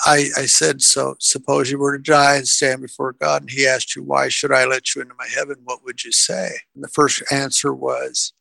I, 0.04 0.28
I 0.36 0.44
said 0.46 0.82
so 0.82 1.14
suppose 1.20 1.70
you 1.70 1.78
were 1.78 1.96
to 1.96 2.02
die 2.02 2.36
and 2.36 2.46
stand 2.48 2.82
before 2.82 3.12
god 3.14 3.42
and 3.42 3.50
he 3.50 3.66
asked 3.66 3.96
you 3.96 4.02
why 4.02 4.28
should 4.28 4.52
i 4.52 4.66
let 4.66 4.94
you 4.94 5.00
into 5.00 5.14
my 5.18 5.28
heaven 5.34 5.56
what 5.64 5.84
would 5.84 6.04
you 6.04 6.12
say 6.12 6.50
and 6.74 6.84
the 6.84 6.88
first 6.88 7.22
answer 7.30 7.72
was 7.72 8.32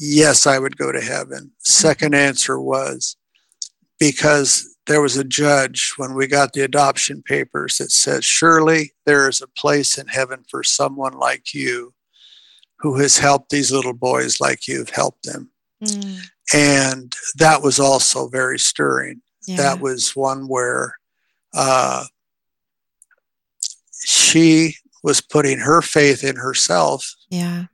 yes 0.00 0.46
i 0.46 0.58
would 0.58 0.76
go 0.76 0.92
to 0.92 1.00
heaven 1.00 1.52
second 1.60 2.14
answer 2.14 2.60
was 2.60 3.16
because 3.98 4.69
there 4.90 5.00
was 5.00 5.16
a 5.16 5.22
judge 5.22 5.94
when 5.98 6.14
we 6.14 6.26
got 6.26 6.52
the 6.52 6.62
adoption 6.62 7.22
papers 7.22 7.78
that 7.78 7.92
said 7.92 8.24
surely 8.24 8.90
there 9.06 9.28
is 9.28 9.40
a 9.40 9.46
place 9.46 9.96
in 9.96 10.08
heaven 10.08 10.42
for 10.50 10.64
someone 10.64 11.12
like 11.12 11.54
you 11.54 11.94
who 12.80 12.98
has 12.98 13.16
helped 13.18 13.50
these 13.50 13.70
little 13.70 13.92
boys 13.94 14.40
like 14.40 14.66
you've 14.66 14.90
helped 14.90 15.22
them 15.24 15.50
Mm. 15.82 16.18
and 16.52 17.14
that 17.36 17.62
was 17.62 17.78
also 17.80 18.28
very 18.28 18.58
stirring 18.58 19.22
Yeah. 19.46 19.56
that 19.58 19.80
was 19.80 20.14
one 20.16 20.48
where 20.48 20.98
uh, 21.54 22.04
she 24.04 24.74
was 25.02 25.20
putting 25.20 25.58
her 25.60 25.80
faith 25.82 26.22
in 26.24 26.36
herself 26.36 27.14
yeah. 27.30 27.64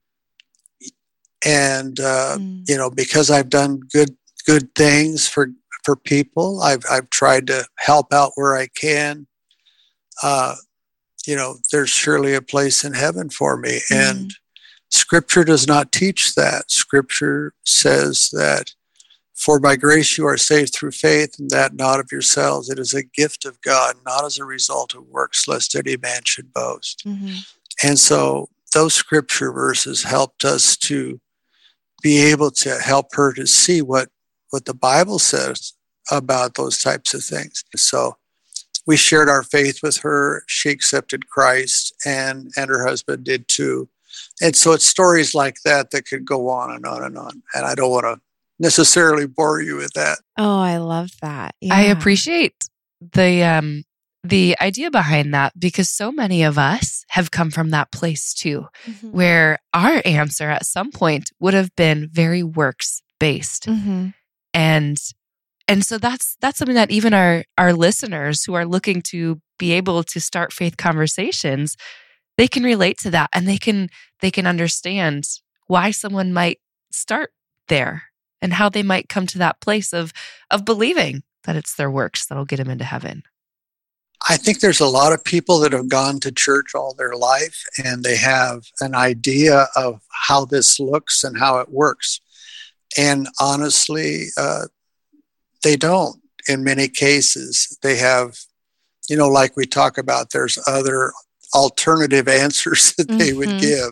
and 1.45 1.99
uh, 1.99 2.37
Mm. 2.39 2.69
you 2.69 2.77
know 2.77 2.91
because 2.91 3.31
i've 3.31 3.49
done 3.49 3.81
good 3.93 4.17
good 4.47 4.73
things 4.77 5.27
for 5.27 5.49
for 5.87 5.97
people. 5.97 6.61
I've 6.61 6.85
i've 6.91 7.09
tried 7.11 7.47
to 7.47 7.65
help 7.79 8.13
out 8.13 8.33
where 8.35 8.57
i 8.57 8.67
can. 8.67 9.27
Uh, 10.23 10.57
you 11.27 11.37
know 11.37 11.57
there's 11.73 11.91
surely 11.91 12.35
a 12.35 12.43
place 12.43 12.85
in 12.85 12.93
heaven 12.93 13.31
for 13.31 13.57
me. 13.57 13.81
And 13.91 14.35
scripture 14.91 15.45
does 15.45 15.67
not 15.67 15.93
teach 15.93 16.35
that. 16.35 16.71
Scripture 16.71 17.55
says 17.65 18.31
that 18.33 18.75
for 19.35 19.61
by 19.61 19.77
grace 19.77 20.19
you 20.19 20.27
are 20.27 20.37
saved 20.37 20.75
through 20.75 20.91
faith 20.91 21.39
and 21.39 21.51
that 21.51 21.75
not 21.75 22.01
of 22.01 22.09
yourselves. 22.11 22.69
It 22.69 22.79
is 22.79 22.93
a 22.93 23.05
gift 23.05 23.45
of 23.45 23.61
god 23.61 23.95
not 24.05 24.25
as 24.25 24.39
a 24.39 24.45
result 24.45 24.95
of 24.95 25.07
works 25.07 25.47
lest 25.47 25.77
any 25.77 25.97
man 25.97 26.23
should 26.25 26.53
boast. 26.53 27.03
Mhm. 27.07 27.47
and 27.85 27.99
so 27.99 28.49
those 28.73 28.95
scripture 28.95 29.53
verses 29.53 30.03
helped 30.03 30.45
us 30.45 30.77
to 30.77 31.21
be 32.03 32.19
able 32.19 32.51
to 32.51 32.79
help 32.81 33.15
her 33.15 33.33
to 33.33 33.47
see 33.47 33.81
what 33.83 34.09
what 34.51 34.65
the 34.65 34.75
Bible 34.75 35.19
says 35.19 35.75
about 36.11 36.55
those 36.55 36.79
types 36.79 37.15
of 37.15 37.25
things. 37.25 37.65
So 37.77 38.17
we 38.87 38.97
shared 38.97 39.29
our 39.29 39.43
faith 39.43 39.81
with 39.83 39.99
her. 39.99 40.43
She 40.47 40.71
accepted 40.71 41.29
Christ 41.29 41.95
and 42.05 42.51
and 42.57 42.69
her 42.71 42.87
husband 42.87 43.25
did 43.25 43.49
too. 43.49 43.89
And 44.41 44.55
so 44.57 44.73
it's 44.73 44.87
stories 44.87 45.35
like 45.35 45.57
that 45.65 45.91
that 45.91 46.07
could 46.07 46.25
go 46.25 46.49
on 46.49 46.71
and 46.71 46.87
on 46.87 47.03
and 47.03 47.19
on. 47.19 47.43
And 47.55 47.67
I 47.67 47.75
don't 47.75 47.91
want 47.91 48.05
to 48.05 48.21
necessarily 48.59 49.27
bore 49.27 49.61
you 49.61 49.77
with 49.77 49.93
that. 49.95 50.19
Oh, 50.39 50.61
I 50.61 50.79
love 50.79 51.11
that. 51.21 51.55
I 51.71 51.83
appreciate 51.85 52.55
the 53.01 53.43
um 53.45 53.85
the 54.25 54.57
idea 54.61 54.91
behind 54.91 55.33
that 55.35 55.53
because 55.59 55.89
so 55.89 56.11
many 56.11 56.43
of 56.43 56.59
us 56.59 57.05
have 57.11 57.31
come 57.31 57.51
from 57.51 57.71
that 57.71 57.93
place 57.93 58.35
too 58.35 58.67
Mhm. 58.89 59.13
where 59.13 59.59
our 59.73 60.03
answer 60.05 60.51
at 60.51 60.67
some 60.67 60.91
point 60.91 61.31
would 61.39 61.55
have 61.55 61.71
been 61.77 62.09
very 62.13 62.43
works 62.43 63.03
based 63.21 63.67
Mhm. 63.67 64.15
and 64.53 64.99
and 65.69 65.85
so 65.85 65.99
that's 65.99 66.37
that's 66.41 66.59
something 66.59 66.75
that 66.75 66.91
even 66.91 67.15
our 67.15 67.45
our 67.59 67.73
listeners 67.73 68.45
who 68.45 68.55
are 68.55 68.67
looking 68.67 69.03
to 69.03 69.41
be 69.59 69.73
able 69.73 70.03
to 70.03 70.21
start 70.21 70.53
faith 70.53 70.77
conversations 70.77 71.77
they 72.37 72.49
can 72.49 72.63
relate 72.63 72.99
to 72.99 73.11
that 73.11 73.31
and 73.33 73.49
they 73.49 73.59
can 73.59 73.89
they 74.21 74.31
can 74.31 74.47
understand 74.47 75.27
why 75.67 75.91
someone 75.91 76.33
might 76.33 76.61
start 76.91 77.33
there 77.69 78.05
and 78.41 78.55
how 78.55 78.69
they 78.69 78.83
might 78.83 79.09
come 79.09 79.27
to 79.27 79.39
that 79.39 79.61
place 79.61 79.93
of 79.93 80.13
of 80.51 80.65
believing 80.65 81.23
that 81.45 81.57
it's 81.57 81.75
their 81.75 81.91
works 81.91 82.27
that'll 82.27 82.45
get 82.45 82.57
them 82.57 82.71
into 82.71 82.85
heaven 82.85 83.23
I 84.29 84.37
think 84.37 84.61
there's 84.61 84.81
a 84.81 84.87
lot 84.87 85.13
of 85.13 85.23
people 85.23 85.59
that 85.61 85.73
have 85.73 85.89
gone 85.89 86.21
to 86.21 86.33
church 86.33 86.75
all 86.75 86.95
their 86.95 87.15
life 87.15 87.65
and 87.85 88.03
they 88.03 88.17
have 88.17 88.65
an 88.81 88.95
idea 88.95 89.69
of 89.77 90.01
how 90.11 90.45
this 90.45 90.81
looks 90.81 91.23
and 91.23 91.39
how 91.39 91.59
it 91.59 91.69
works. 91.69 92.21
And 92.97 93.29
honestly, 93.39 94.29
uh, 94.37 94.67
they 95.67 95.77
don't 95.77 96.21
in 96.49 96.63
many 96.63 96.87
cases. 96.87 97.77
They 97.83 97.97
have, 97.97 98.37
you 99.09 99.17
know, 99.17 99.27
like 99.29 99.57
we 99.57 99.67
talk 99.67 99.99
about, 99.99 100.31
there's 100.31 100.59
other 100.69 101.13
alternative 101.55 102.29
answers 102.45 102.95
that 102.97 103.09
they 103.09 103.33
would 103.33 103.49
Mhm. 103.49 103.61
give 103.61 103.91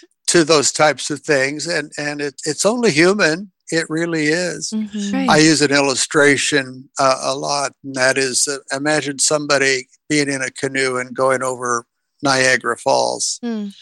to 0.26 0.42
those 0.44 0.72
types 0.72 1.10
of 1.10 1.20
things. 1.20 1.66
And, 1.68 1.92
and 1.96 2.20
it, 2.20 2.34
it's 2.44 2.66
only 2.66 2.90
human. 2.90 3.52
It 3.70 3.86
really 3.88 4.26
is. 4.26 4.70
Mhm. 4.74 5.12
Right. 5.12 5.28
I 5.30 5.36
use 5.38 5.62
an 5.62 5.70
illustration 5.70 6.90
uh, 6.98 7.18
a 7.22 7.34
lot, 7.36 7.72
and 7.84 7.94
that 7.94 8.18
is 8.18 8.48
uh, 8.48 8.58
imagine 8.76 9.18
somebody 9.20 9.86
being 10.08 10.28
in 10.28 10.42
a 10.42 10.50
canoe 10.50 10.96
and 10.96 11.14
going 11.14 11.42
over 11.44 11.86
Niagara 12.22 12.76
Falls. 12.76 13.38
Mm. 13.44 13.72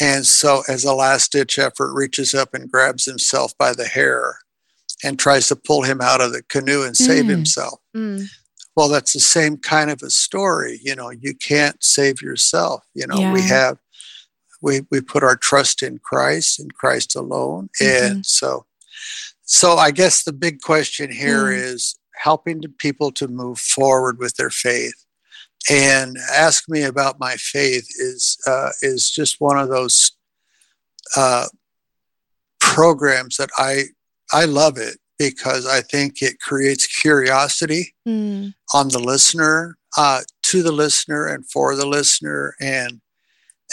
And 0.00 0.26
so, 0.26 0.62
as 0.68 0.84
a 0.84 0.94
last 0.94 1.32
ditch 1.32 1.58
effort, 1.58 1.92
reaches 1.92 2.32
up 2.34 2.54
and 2.54 2.70
grabs 2.70 3.04
himself 3.04 3.52
by 3.58 3.72
the 3.74 3.86
hair 3.86 4.38
and 5.04 5.18
tries 5.18 5.46
to 5.48 5.56
pull 5.56 5.82
him 5.82 6.00
out 6.00 6.20
of 6.20 6.32
the 6.32 6.42
canoe 6.44 6.82
and 6.84 6.96
save 6.96 7.24
Mm. 7.26 7.30
himself. 7.30 7.80
Mm. 7.96 8.26
Well, 8.76 8.88
that's 8.88 9.12
the 9.12 9.20
same 9.20 9.56
kind 9.56 9.90
of 9.90 10.02
a 10.02 10.10
story. 10.10 10.80
You 10.82 10.94
know, 10.96 11.10
you 11.10 11.34
can't 11.34 11.82
save 11.82 12.22
yourself. 12.22 12.84
You 12.94 13.06
know, 13.06 13.20
we 13.32 13.42
have, 13.42 13.78
we, 14.62 14.86
we 14.90 15.00
put 15.00 15.22
our 15.22 15.36
trust 15.36 15.82
in 15.82 15.98
Christ 15.98 16.60
and 16.60 16.72
Christ 16.74 17.16
alone. 17.16 17.70
And 17.80 18.24
so, 18.26 18.66
so 19.44 19.76
I 19.76 19.90
guess 19.90 20.22
the 20.24 20.32
big 20.32 20.60
question 20.60 21.10
here 21.12 21.46
Mm. 21.46 21.62
is 21.62 21.98
helping 22.16 22.60
the 22.60 22.68
people 22.68 23.10
to 23.12 23.28
move 23.28 23.58
forward 23.60 24.18
with 24.18 24.34
their 24.36 24.50
faith. 24.50 25.04
And 25.70 26.16
ask 26.32 26.68
me 26.68 26.82
about 26.82 27.18
my 27.20 27.36
faith 27.36 27.86
is 27.98 28.38
uh, 28.46 28.70
is 28.80 29.10
just 29.10 29.40
one 29.40 29.58
of 29.58 29.68
those 29.68 30.12
uh, 31.16 31.46
programs 32.60 33.36
that 33.36 33.50
I 33.58 33.84
I 34.32 34.44
love 34.44 34.76
it 34.78 34.98
because 35.18 35.66
I 35.66 35.80
think 35.80 36.22
it 36.22 36.40
creates 36.40 36.86
curiosity 36.86 37.94
Mm. 38.06 38.54
on 38.72 38.88
the 38.88 38.98
listener, 38.98 39.76
uh, 39.96 40.22
to 40.44 40.62
the 40.62 40.72
listener, 40.72 41.26
and 41.26 41.44
for 41.50 41.74
the 41.74 41.86
listener, 41.86 42.54
and 42.60 43.00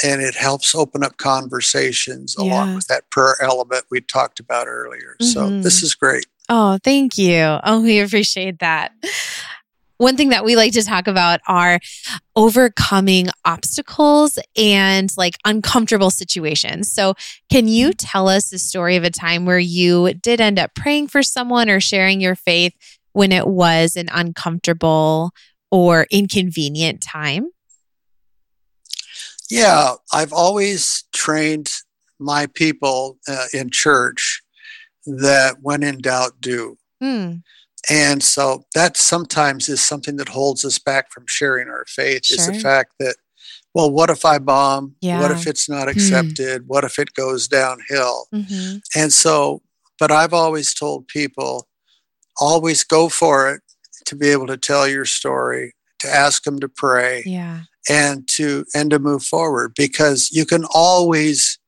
and 0.04 0.22
it 0.22 0.36
helps 0.36 0.76
open 0.76 1.04
up 1.06 1.16
conversations 1.16 2.36
Yeah. 2.38 2.44
along 2.44 2.76
with 2.76 2.88
that 2.88 3.10
prayer 3.12 3.38
element 3.42 3.86
we 3.90 4.02
talked 4.02 4.42
about 4.42 4.68
earlier. 4.68 5.16
So 5.22 5.50
Mhm. 5.50 5.64
this 5.64 5.82
is 5.84 5.96
great. 5.96 6.26
Oh, 6.50 6.78
thank 6.84 7.18
you. 7.18 7.60
Oh, 7.64 7.80
we 7.80 8.00
appreciate 8.00 8.60
that. 8.60 8.92
One 9.98 10.18
thing 10.18 10.30
that 10.30 10.44
we 10.44 10.56
like 10.56 10.74
to 10.74 10.84
talk 10.84 11.08
about 11.08 11.40
are 11.48 11.80
overcoming 12.36 13.28
obstacles 13.46 14.38
and 14.58 15.10
like 15.18 15.38
uncomfortable 15.46 16.12
situations. 16.12 16.92
So, 16.92 17.14
can 17.50 17.68
you 17.68 17.94
tell 17.94 18.28
us 18.28 18.50
the 18.50 18.60
story 18.60 18.96
of 18.98 19.04
a 19.04 19.10
time 19.10 19.46
where 19.46 19.60
you 19.60 20.14
did 20.14 20.42
end 20.42 20.60
up 20.60 20.76
praying 20.76 21.08
for 21.08 21.24
someone 21.24 21.70
or 21.70 21.80
sharing 21.80 22.20
your 22.20 22.36
faith 22.36 22.74
when 23.14 23.32
it 23.32 23.48
was 23.48 23.96
an 23.96 24.10
uncomfortable 24.12 25.32
or 25.72 26.08
inconvenient 26.12 27.02
time? 27.02 27.50
Yeah, 29.50 29.94
I've 30.12 30.34
always 30.34 31.04
trained 31.14 31.72
my 32.20 32.48
people 32.48 33.18
uh, 33.28 33.46
in 33.54 33.70
church 33.70 34.42
that 35.06 35.58
when 35.62 35.84
in 35.84 36.00
doubt, 36.00 36.42
do. 36.42 36.78
Hmm. 37.02 37.36
And 37.90 38.24
so 38.24 38.66
that 38.74 38.98
sometimes 38.98 39.70
is 39.70 39.84
something 39.84 40.16
that 40.18 40.30
holds 40.30 40.66
us 40.66 40.80
back 40.80 41.12
from 41.12 41.26
sharing 41.28 41.68
our 41.70 41.86
faith 41.88 42.32
is 42.32 42.46
the 42.48 42.54
fact 42.60 42.94
that, 43.00 43.16
well, 43.74 43.92
what 43.92 44.10
if 44.10 44.26
I 44.26 44.40
bomb? 44.40 44.96
What 45.22 45.32
if 45.32 45.46
it's 45.48 45.70
not 45.70 45.88
accepted? 45.88 46.64
What 46.68 46.84
if 46.84 46.98
it 47.00 47.14
goes 47.14 47.48
downhill? 47.48 48.28
hmm 48.32 48.78
And 48.96 49.14
so, 49.14 49.62
but 50.00 50.12
I've 50.12 50.34
always 50.34 50.74
told 50.74 51.08
people 51.08 51.68
always 52.40 52.84
go 52.84 53.08
for 53.10 53.50
it 53.54 53.62
to 54.06 54.16
be 54.16 54.30
able 54.30 54.48
to 54.48 54.58
tell 54.58 54.88
your 54.88 55.06
story, 55.06 55.74
to 56.00 56.08
ask 56.10 56.44
them 56.44 56.60
to 56.60 56.68
pray 56.70 57.24
Yeah. 57.26 57.62
and 57.90 58.28
to 58.30 58.66
and 58.74 58.90
to 58.92 59.00
move 59.00 59.24
forward 59.24 59.74
because 59.76 60.30
you 60.32 60.46
can 60.46 60.66
always 60.74 61.60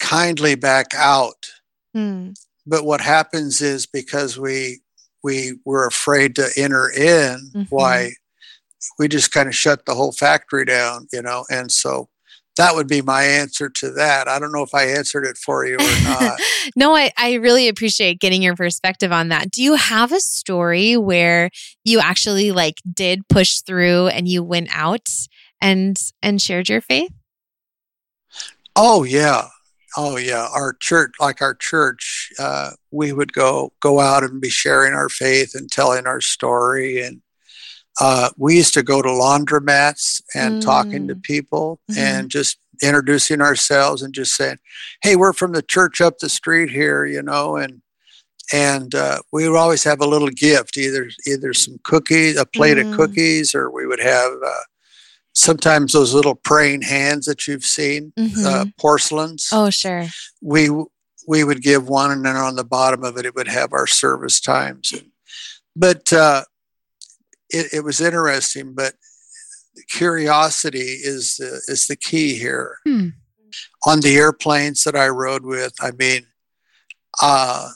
kindly 0.00 0.54
back 0.56 0.88
out 0.94 1.46
Hmm. 1.94 2.30
but 2.66 2.84
what 2.84 3.00
happens 3.02 3.60
is 3.60 3.86
because 3.86 4.38
we 4.38 4.80
we 5.22 5.58
were 5.64 5.86
afraid 5.86 6.34
to 6.36 6.48
enter 6.56 6.88
in 6.90 7.50
Mhm. 7.54 7.66
why 7.70 8.12
we 8.98 9.08
just 9.08 9.30
kind 9.32 9.48
of 9.48 9.54
shut 9.54 9.86
the 9.86 9.94
whole 9.94 10.12
factory 10.12 10.64
down 10.64 11.06
you 11.12 11.22
know 11.22 11.44
and 11.50 11.70
so 11.70 12.08
that 12.58 12.74
would 12.74 12.88
be 12.88 13.00
my 13.00 13.22
answer 13.24 13.70
to 13.70 13.90
that 13.92 14.26
i 14.28 14.38
don't 14.38 14.52
know 14.52 14.62
if 14.62 14.74
i 14.74 14.84
answered 14.84 15.24
it 15.24 15.38
for 15.38 15.64
you 15.64 15.76
or 15.76 16.00
not 16.04 16.38
no, 16.76 16.94
I, 16.94 17.10
I 17.16 17.34
really 17.34 17.68
appreciate 17.68 18.20
getting 18.20 18.42
your 18.42 18.54
perspective 18.54 19.10
on 19.10 19.28
that. 19.30 19.50
Do 19.50 19.62
you 19.62 19.74
have 19.74 20.12
a 20.12 20.20
story 20.20 20.96
where 20.96 21.50
you 21.84 21.98
actually 21.98 22.52
like 22.52 22.76
did 22.92 23.26
push 23.28 23.60
through 23.60 24.06
and 24.08 24.28
you 24.28 24.42
went 24.44 24.68
out 24.72 25.08
and 25.60 25.96
and 26.22 26.40
shared 26.42 26.68
your 26.68 26.80
faith? 26.80 27.10
oh 28.76 29.02
yeah 29.04 29.48
oh 29.96 30.16
yeah 30.16 30.46
our 30.54 30.74
church 30.80 31.12
like 31.20 31.42
our 31.42 31.54
church 31.54 32.30
uh, 32.38 32.70
we 32.90 33.12
would 33.12 33.32
go 33.32 33.72
go 33.80 34.00
out 34.00 34.22
and 34.24 34.40
be 34.40 34.48
sharing 34.50 34.92
our 34.94 35.08
faith 35.08 35.54
and 35.54 35.70
telling 35.70 36.06
our 36.06 36.20
story 36.20 37.00
and 37.02 37.20
uh, 38.00 38.30
we 38.38 38.56
used 38.56 38.72
to 38.74 38.82
go 38.82 39.02
to 39.02 39.08
laundromats 39.08 40.22
and 40.34 40.62
talking 40.62 41.06
to 41.08 41.14
people 41.16 41.78
Mhm. 41.90 41.96
and 41.98 42.30
just 42.30 42.58
introducing 42.82 43.40
ourselves 43.40 44.02
and 44.02 44.14
just 44.14 44.34
saying 44.34 44.56
hey 45.02 45.14
we're 45.16 45.32
from 45.34 45.52
the 45.52 45.62
church 45.62 46.00
up 46.00 46.18
the 46.18 46.28
street 46.28 46.70
here 46.70 47.04
you 47.04 47.22
know 47.22 47.56
and 47.56 47.82
and 48.52 48.94
uh, 48.94 49.18
we 49.32 49.48
would 49.48 49.56
always 49.58 49.84
have 49.84 50.00
a 50.00 50.06
little 50.06 50.28
gift 50.28 50.76
either 50.76 51.08
either 51.26 51.52
some 51.54 51.78
cookies 51.84 52.36
a 52.36 52.44
plate 52.46 52.76
Mm. 52.78 52.90
of 52.90 52.96
cookies 52.96 53.54
or 53.54 53.70
we 53.70 53.86
would 53.86 54.00
have 54.00 54.32
uh, 54.44 54.62
sometimes 55.42 55.92
those 55.92 56.14
little 56.14 56.34
praying 56.36 56.82
hands 56.82 57.26
that 57.26 57.46
you've 57.46 57.64
seen 57.64 58.12
uh, 58.16 58.22
Mhm. 58.64 58.72
porcelains 58.78 59.48
oh, 59.52 59.70
sure. 59.70 60.06
we 60.40 60.68
we 61.26 61.42
would 61.44 61.62
give 61.62 61.88
one 61.88 62.10
and 62.12 62.24
then 62.24 62.36
on 62.36 62.54
the 62.56 62.64
bottom 62.64 63.02
of 63.04 63.16
it 63.18 63.26
it 63.26 63.34
would 63.34 63.48
have 63.48 63.72
our 63.72 63.86
service 63.86 64.40
times 64.40 64.92
but 65.74 66.12
uh, 66.12 66.44
it, 67.50 67.66
it 67.72 67.84
was 67.84 68.00
interesting 68.00 68.72
but 68.74 68.94
curiosity 69.90 70.78
is 71.02 71.36
the, 71.36 71.60
is 71.68 71.86
the 71.86 71.96
key 71.96 72.38
here 72.38 72.76
Hmm. 72.84 73.08
on 73.86 74.00
the 74.00 74.14
airplanes 74.16 74.84
that 74.84 74.96
i 74.96 75.08
rode 75.08 75.44
with 75.44 75.72
i 75.80 75.90
mean 75.92 76.26
uh, 77.20 77.68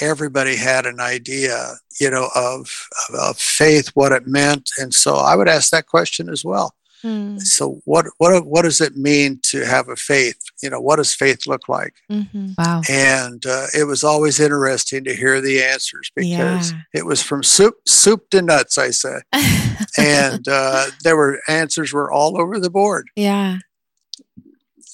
everybody 0.00 0.56
had 0.56 0.86
an 0.86 1.00
idea 1.00 1.74
you 2.00 2.10
know 2.10 2.28
of, 2.34 2.70
of, 3.08 3.14
of 3.14 3.38
faith 3.38 3.88
what 3.94 4.12
it 4.12 4.26
meant 4.26 4.68
and 4.78 4.92
so 4.94 5.16
i 5.16 5.34
would 5.36 5.48
ask 5.48 5.70
that 5.70 5.86
question 5.86 6.28
as 6.28 6.44
well 6.44 6.74
Hmm. 7.02 7.36
so 7.38 7.82
what 7.84 8.06
what 8.16 8.46
what 8.46 8.62
does 8.62 8.80
it 8.80 8.96
mean 8.96 9.38
to 9.42 9.66
have 9.66 9.90
a 9.90 9.94
faith 9.96 10.40
you 10.62 10.70
know 10.70 10.80
what 10.80 10.96
does 10.96 11.12
faith 11.12 11.46
look 11.46 11.68
like 11.68 11.92
Mhm. 12.10 12.54
Wow. 12.56 12.80
and 12.88 13.44
uh, 13.44 13.66
it 13.74 13.84
was 13.84 14.02
always 14.02 14.40
interesting 14.40 15.04
to 15.04 15.14
hear 15.14 15.42
the 15.42 15.62
answers 15.62 16.10
because 16.16 16.72
Yeah. 16.72 16.78
it 16.94 17.04
was 17.04 17.20
from 17.22 17.42
soup 17.42 17.74
soup 17.86 18.30
to 18.30 18.40
nuts 18.40 18.78
i 18.78 18.88
say 18.88 19.20
and 19.98 20.48
uh, 20.48 20.86
there 21.02 21.16
were 21.16 21.40
answers 21.46 21.92
were 21.92 22.10
all 22.10 22.40
over 22.40 22.58
the 22.58 22.70
board 22.70 23.06
yeah. 23.16 23.58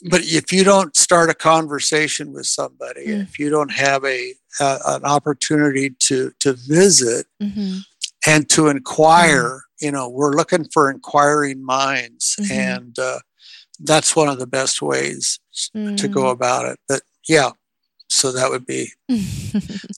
But 0.09 0.23
if 0.25 0.53
you 0.53 0.65
don't 0.65 0.97
start 0.97 1.29
a 1.31 1.35
conversation 1.35 2.33
with 2.33 2.47
somebody 2.47 3.07
Mm. 3.09 3.23
if 3.23 3.39
you 3.39 3.51
don't 3.51 3.73
have 3.73 4.05
a 4.05 4.35
uh, 4.61 4.79
an 4.87 5.05
opportunity 5.05 5.91
to 6.09 6.33
to 6.41 6.53
visit 6.55 7.27
hmm 7.41 7.79
and 8.27 8.49
to 8.51 8.69
inquire 8.69 9.63
you 9.81 9.91
know 9.91 10.09
we're 10.09 10.33
looking 10.33 10.65
for 10.73 10.91
inquiring 10.91 11.65
minds 11.65 12.37
Mhm. 12.41 12.51
and 12.51 12.99
uh, 12.99 13.19
that's 13.81 14.15
one 14.15 14.29
of 14.29 14.39
the 14.39 14.47
best 14.47 14.83
ways 14.83 15.39
to 15.97 16.09
go 16.09 16.25
Mm. 16.25 16.33
about 16.33 16.67
it 16.67 16.79
but 16.89 17.03
yeah 17.29 17.51
so 18.09 18.33
that 18.33 18.51
would 18.51 18.67
be 18.67 18.93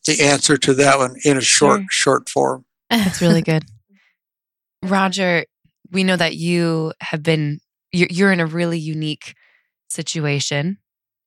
the 0.06 0.18
answer 0.20 0.56
to 0.58 0.74
that 0.74 0.98
one 0.98 1.16
in 1.24 1.36
a 1.36 1.40
short 1.40 1.80
Sure. 1.82 1.86
short 1.90 2.28
form 2.28 2.64
That's 2.90 3.20
really 3.20 3.42
good. 3.52 3.64
Roger, 4.82 5.44
we 5.90 6.04
know 6.04 6.16
that 6.16 6.34
you 6.36 6.92
have 7.00 7.22
been 7.22 7.60
you're, 7.92 8.08
you're 8.10 8.32
in 8.32 8.40
a 8.40 8.46
really 8.46 8.78
unique 8.78 9.34
situation 9.92 10.78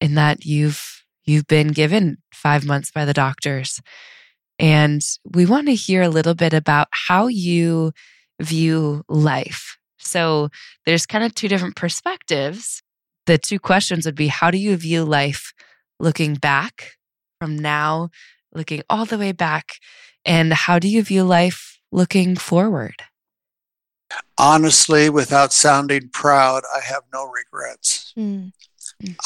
in 0.02 0.16
that 0.16 0.46
you've 0.46 1.04
you've 1.26 1.48
been 1.48 1.70
given 1.70 2.18
5 2.34 2.66
months 2.66 2.92
by 2.92 3.06
the 3.06 3.14
doctors. 3.14 3.82
And 4.60 5.02
we 5.26 5.46
want 5.46 5.68
to 5.68 5.76
hear 5.76 6.02
a 6.02 6.10
little 6.10 6.36
bit 6.36 6.54
about 6.54 6.88
how 6.92 7.28
you 7.28 7.92
view 8.42 9.04
life. 9.10 9.78
So 9.98 10.50
there's 10.86 11.06
kind 11.06 11.24
of 11.24 11.34
two 11.34 11.48
different 11.48 11.76
perspectives. 11.76 12.84
The 13.26 13.38
two 13.38 13.60
questions 13.60 14.06
would 14.06 14.16
be 14.16 14.28
how 14.28 14.52
do 14.52 14.58
you 14.58 14.76
view 14.78 15.04
life 15.04 15.52
looking 16.00 16.36
back 16.36 16.92
from 17.40 17.58
now, 17.58 18.10
looking 18.54 18.84
all 18.90 19.06
the 19.06 19.18
way 19.18 19.32
back, 19.32 19.80
and 20.24 20.54
how 20.54 20.80
do 20.80 20.88
you 20.88 21.02
view 21.04 21.24
life 21.24 21.80
looking 21.92 22.36
forward? 22.36 22.96
Honestly 24.38 25.10
without 25.10 25.54
sounding 25.54 26.10
proud 26.10 26.64
i 26.76 26.80
have 26.82 27.04
no 27.14 27.26
regrets 27.26 28.14
Mm. 28.18 28.52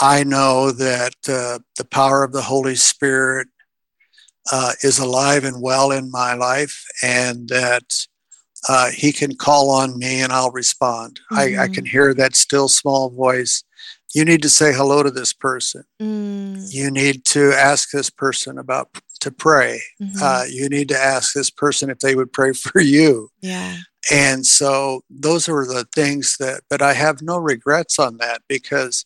i 0.02 0.24
know 0.24 0.72
that 0.72 1.16
uh, 1.28 1.60
the 1.78 1.86
power 1.86 2.24
of 2.24 2.32
the 2.32 2.42
holy 2.44 2.76
spirit 2.76 3.48
uh, 4.52 4.74
is 4.84 4.98
alive 5.00 5.44
and 5.44 5.62
well 5.62 5.92
in 5.92 6.10
my 6.10 6.34
life 6.34 6.84
and 7.04 7.48
that 7.50 8.06
uh, 8.68 8.90
he 8.90 9.12
can 9.12 9.36
call 9.36 9.70
on 9.72 9.98
me 9.98 10.22
and 10.22 10.32
i'll 10.34 10.52
respond 10.52 11.20
I, 11.32 11.44
I 11.44 11.68
Mhm. 11.68 11.74
can 11.74 11.86
hear 11.86 12.14
that 12.16 12.36
still 12.36 12.68
small 12.68 13.10
voice 13.10 13.64
you 14.16 14.26
need 14.26 14.42
to 14.42 14.50
say 14.50 14.74
hello 14.74 15.04
to 15.04 15.12
this 15.12 15.34
person 15.34 15.84
Mm. 16.02 16.72
you 16.74 16.90
need 16.90 17.26
to 17.26 17.54
ask 17.54 17.92
this 17.92 18.10
person 18.10 18.58
about 18.58 18.88
to 19.20 19.32
pray 19.32 19.82
Mhm. 20.02 20.22
uh, 20.22 20.46
you 20.50 20.68
need 20.70 20.88
to 20.90 20.98
ask 20.98 21.34
this 21.34 21.50
person 21.50 21.90
if 21.90 22.00
they 22.00 22.16
would 22.16 22.32
pray 22.34 22.54
for 22.54 22.80
you 22.82 23.30
yeah. 23.42 23.78
And 24.12 24.46
so 24.46 25.02
those 25.10 25.50
are 25.50 25.66
the 25.66 25.86
things 25.94 26.38
that 26.38 26.62
but 26.70 26.82
i 26.82 26.94
have 26.94 27.22
no 27.22 27.38
regrets 27.38 28.00
on 28.00 28.18
that 28.18 28.42
because 28.48 29.06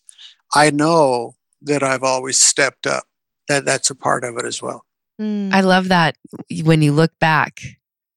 i 0.56 0.70
know 0.70 1.36
that 1.62 1.82
i've 1.84 2.04
always 2.04 2.40
stepped 2.40 2.86
up 2.86 3.04
that 3.48 3.66
that's 3.66 3.90
a 3.90 3.96
part 3.96 4.24
of 4.24 4.38
it 4.38 4.46
as 4.46 4.62
well 4.62 4.86
Mm. 5.22 5.54
I 5.54 5.62
love 5.62 5.90
that 5.90 6.16
when 6.64 6.82
you 6.82 6.92
look 6.92 7.12
back, 7.20 7.62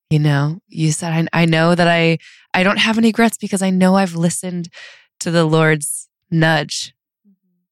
you 0.09 0.19
know, 0.19 0.61
you 0.67 0.93
said, 0.93 1.13
I, 1.35 1.43
I 1.43 1.45
know 1.45 1.75
that 1.75 1.87
I, 1.87 2.17
I 2.55 2.63
don't 2.63 2.79
have 2.79 2.97
any 2.97 3.09
regrets 3.09 3.37
because 3.37 3.61
I 3.61 3.69
know 3.69 3.97
I've 3.97 4.15
listened 4.15 4.71
to 5.21 5.31
the 5.31 5.45
Lord's 5.45 6.09
nudge 6.31 6.95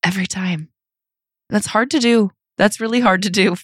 every 0.02 0.26
time. 0.26 0.68
That's 1.48 1.68
hard 1.68 1.90
to 1.92 2.00
do. 2.00 2.32
That's 2.58 2.80
really 2.80 3.00
hard 3.00 3.22
to 3.22 3.30
do 3.30 3.56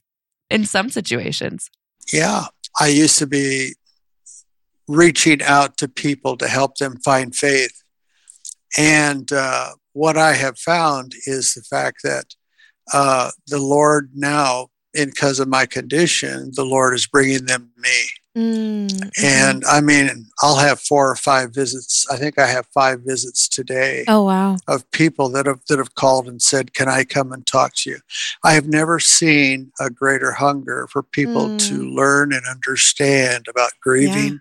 in 0.48 0.64
some 0.64 0.88
situations. 0.88 1.70
yeah 2.10 2.46
i 2.80 2.86
used 2.88 3.18
to 3.18 3.26
be 3.26 3.74
reaching 4.90 5.40
out 5.42 5.76
to 5.78 5.86
people 5.86 6.36
to 6.36 6.48
help 6.48 6.76
them 6.78 6.96
find 7.04 7.34
faith 7.34 7.82
and 8.78 9.32
uh, 9.32 9.70
what 9.92 10.16
i 10.16 10.32
have 10.34 10.58
found 10.58 11.12
is 11.26 11.54
the 11.54 11.62
fact 11.62 11.98
that 12.02 12.34
uh, 12.92 13.30
the 13.46 13.58
lord 13.60 14.10
now 14.14 14.66
because 14.92 15.38
of 15.38 15.46
my 15.48 15.64
condition 15.64 16.50
the 16.54 16.64
lord 16.64 16.92
is 16.94 17.06
bringing 17.06 17.46
them 17.46 17.70
to 17.74 17.80
me 17.82 17.98
Mm, 18.36 19.10
And 19.24 19.64
I 19.64 19.80
mean, 19.80 20.08
I'll 20.40 20.54
have 20.58 20.78
four 20.80 21.10
or 21.10 21.16
five 21.16 21.52
visits. 21.52 22.06
I 22.12 22.16
think 22.16 22.38
I 22.38 22.46
have 22.46 22.64
five 22.72 23.00
visits 23.00 23.48
today 23.48 24.04
oh 24.06 24.22
wow. 24.22 24.56
of 24.68 24.88
people 24.92 25.28
that 25.30 25.46
have 25.46 25.58
that 25.68 25.78
have 25.78 25.96
called 25.96 26.28
and 26.28 26.40
said, 26.40 26.72
"Can 26.72 26.88
I 26.88 27.02
come 27.02 27.32
and 27.32 27.44
talk 27.44 27.74
to 27.78 27.90
you?" 27.90 27.98
I 28.44 28.52
have 28.52 28.68
never 28.68 29.00
seen 29.00 29.72
a 29.80 29.90
greater 29.90 30.30
hunger 30.30 30.86
for 30.92 31.02
people 31.02 31.48
to 31.58 31.74
Mm. 31.82 31.94
learn 31.96 32.32
and 32.32 32.46
understand 32.46 33.48
about 33.48 33.72
grieving, 33.82 34.40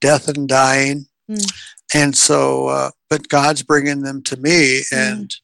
death, 0.00 0.28
and 0.28 0.48
dying. 0.48 1.06
Mm. 1.30 1.52
And 1.94 2.16
so, 2.16 2.68
uh, 2.68 2.90
but 3.08 3.28
God's 3.28 3.62
bringing 3.62 4.02
them 4.02 4.22
to 4.24 4.36
me, 4.36 4.82
Mm. 4.92 5.12
and 5.12 5.34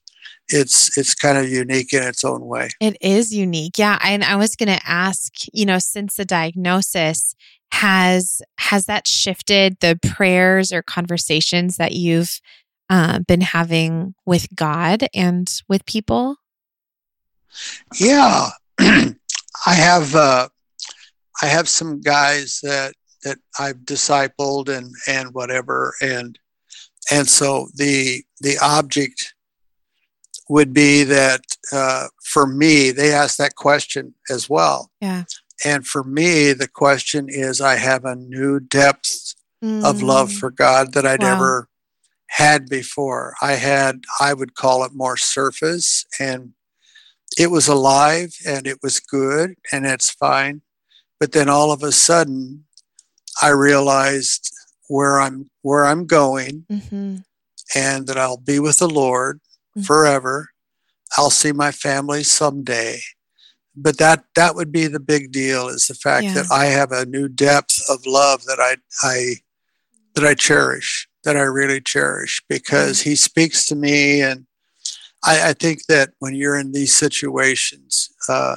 it's 0.48 0.96
it's 0.98 1.14
kind 1.14 1.38
of 1.38 1.48
unique 1.48 1.92
in 1.92 2.02
its 2.02 2.22
own 2.24 2.44
way. 2.46 2.68
It 2.80 2.96
is 3.00 3.34
unique. 3.34 3.78
Yeah. 3.78 3.98
And 4.02 4.22
I 4.22 4.36
was 4.36 4.56
going 4.56 4.68
to 4.68 4.86
ask, 4.86 5.32
you 5.52 5.64
know, 5.64 5.78
since 5.78 6.16
the 6.16 6.24
diagnosis, 6.26 7.34
has 7.72 8.42
has 8.58 8.86
that 8.86 9.06
shifted 9.08 9.78
the 9.80 9.98
prayers 10.02 10.70
or 10.70 10.82
conversations 10.82 11.76
that 11.78 11.92
you've 11.92 12.40
uh, 12.90 13.20
been 13.20 13.40
having 13.40 14.14
with 14.26 14.54
God 14.54 15.08
and 15.14 15.50
with 15.68 15.86
people? 15.86 16.36
Yeah, 17.98 18.50
I 18.78 19.14
have 19.66 20.14
uh, 20.14 20.48
I 21.42 21.46
have 21.46 21.68
some 21.68 22.00
guys 22.00 22.60
that 22.62 22.94
that 23.24 23.38
I've 23.58 23.78
discipled 23.78 24.68
and 24.68 24.94
and 25.08 25.34
whatever, 25.34 25.94
and 26.00 26.38
and 27.10 27.28
so 27.28 27.68
the 27.74 28.22
the 28.40 28.58
object 28.62 29.34
would 30.48 30.72
be 30.74 31.04
that 31.04 31.40
uh, 31.72 32.08
for 32.22 32.46
me 32.46 32.90
they 32.90 33.12
ask 33.12 33.36
that 33.38 33.56
question 33.56 34.14
as 34.30 34.48
well, 34.48 34.90
Yeah. 35.00 35.24
and 35.64 35.86
for 35.86 36.04
me 36.04 36.52
the 36.52 36.68
question 36.68 37.26
is 37.28 37.60
I 37.60 37.76
have 37.76 38.04
a 38.04 38.14
new 38.16 38.60
depth 38.60 39.34
of 39.82 40.02
love 40.02 40.30
Mm. 40.30 40.38
for 40.38 40.50
God 40.50 40.92
that 40.92 41.06
I 41.06 41.16
Wow. 41.16 41.28
never 41.30 41.68
had 42.28 42.68
before. 42.68 43.34
I 43.40 43.52
had, 43.52 44.04
I 44.20 44.34
would 44.34 44.54
call 44.54 44.84
it 44.84 44.92
more 44.92 45.16
surface, 45.16 46.04
and 46.18 46.52
it 47.38 47.50
was 47.50 47.68
alive 47.68 48.34
and 48.46 48.66
it 48.66 48.78
was 48.82 49.00
good 49.00 49.54
and 49.72 49.86
it's 49.86 50.10
fine. 50.10 50.62
But 51.20 51.32
then 51.32 51.48
all 51.48 51.72
of 51.72 51.82
a 51.82 51.92
sudden, 51.92 52.66
I 53.42 53.48
realized 53.48 54.50
where 54.88 55.20
I'm 55.20 55.50
where 55.62 55.84
I'm 55.86 56.06
going 56.06 56.66
Mhm. 56.70 57.24
and 57.74 58.06
that 58.06 58.18
I'll 58.18 58.36
be 58.36 58.58
with 58.58 58.78
the 58.78 58.88
Lord 58.88 59.40
Mhm. 59.76 59.86
forever. 59.86 60.50
I'll 61.16 61.30
see 61.30 61.52
my 61.52 61.72
family 61.72 62.22
someday. 62.24 63.02
But 63.76 63.98
that 63.98 64.24
that 64.36 64.54
would 64.54 64.70
be 64.70 64.86
the 64.86 65.00
big 65.00 65.32
deal 65.32 65.68
is 65.68 65.86
the 65.86 65.94
fact 65.94 66.24
Yeah. 66.26 66.34
that 66.34 66.46
I 66.52 66.66
have 66.66 66.92
a 66.92 67.06
new 67.06 67.28
depth 67.28 67.80
of 67.88 68.06
love 68.06 68.44
that 68.44 68.60
I 68.60 68.76
I 69.02 69.36
that 70.14 70.24
I 70.24 70.34
cherish, 70.34 71.08
that 71.24 71.36
I 71.36 71.40
really 71.42 71.80
cherish 71.80 72.40
because 72.48 73.00
he 73.00 73.16
speaks 73.16 73.66
to 73.66 73.74
me 73.74 74.22
and 74.22 74.46
I, 75.24 75.48
I 75.50 75.52
think 75.54 75.86
that 75.86 76.10
when 76.20 76.34
you're 76.36 76.56
in 76.56 76.70
these 76.72 76.96
situations, 76.96 78.10
uh, 78.28 78.56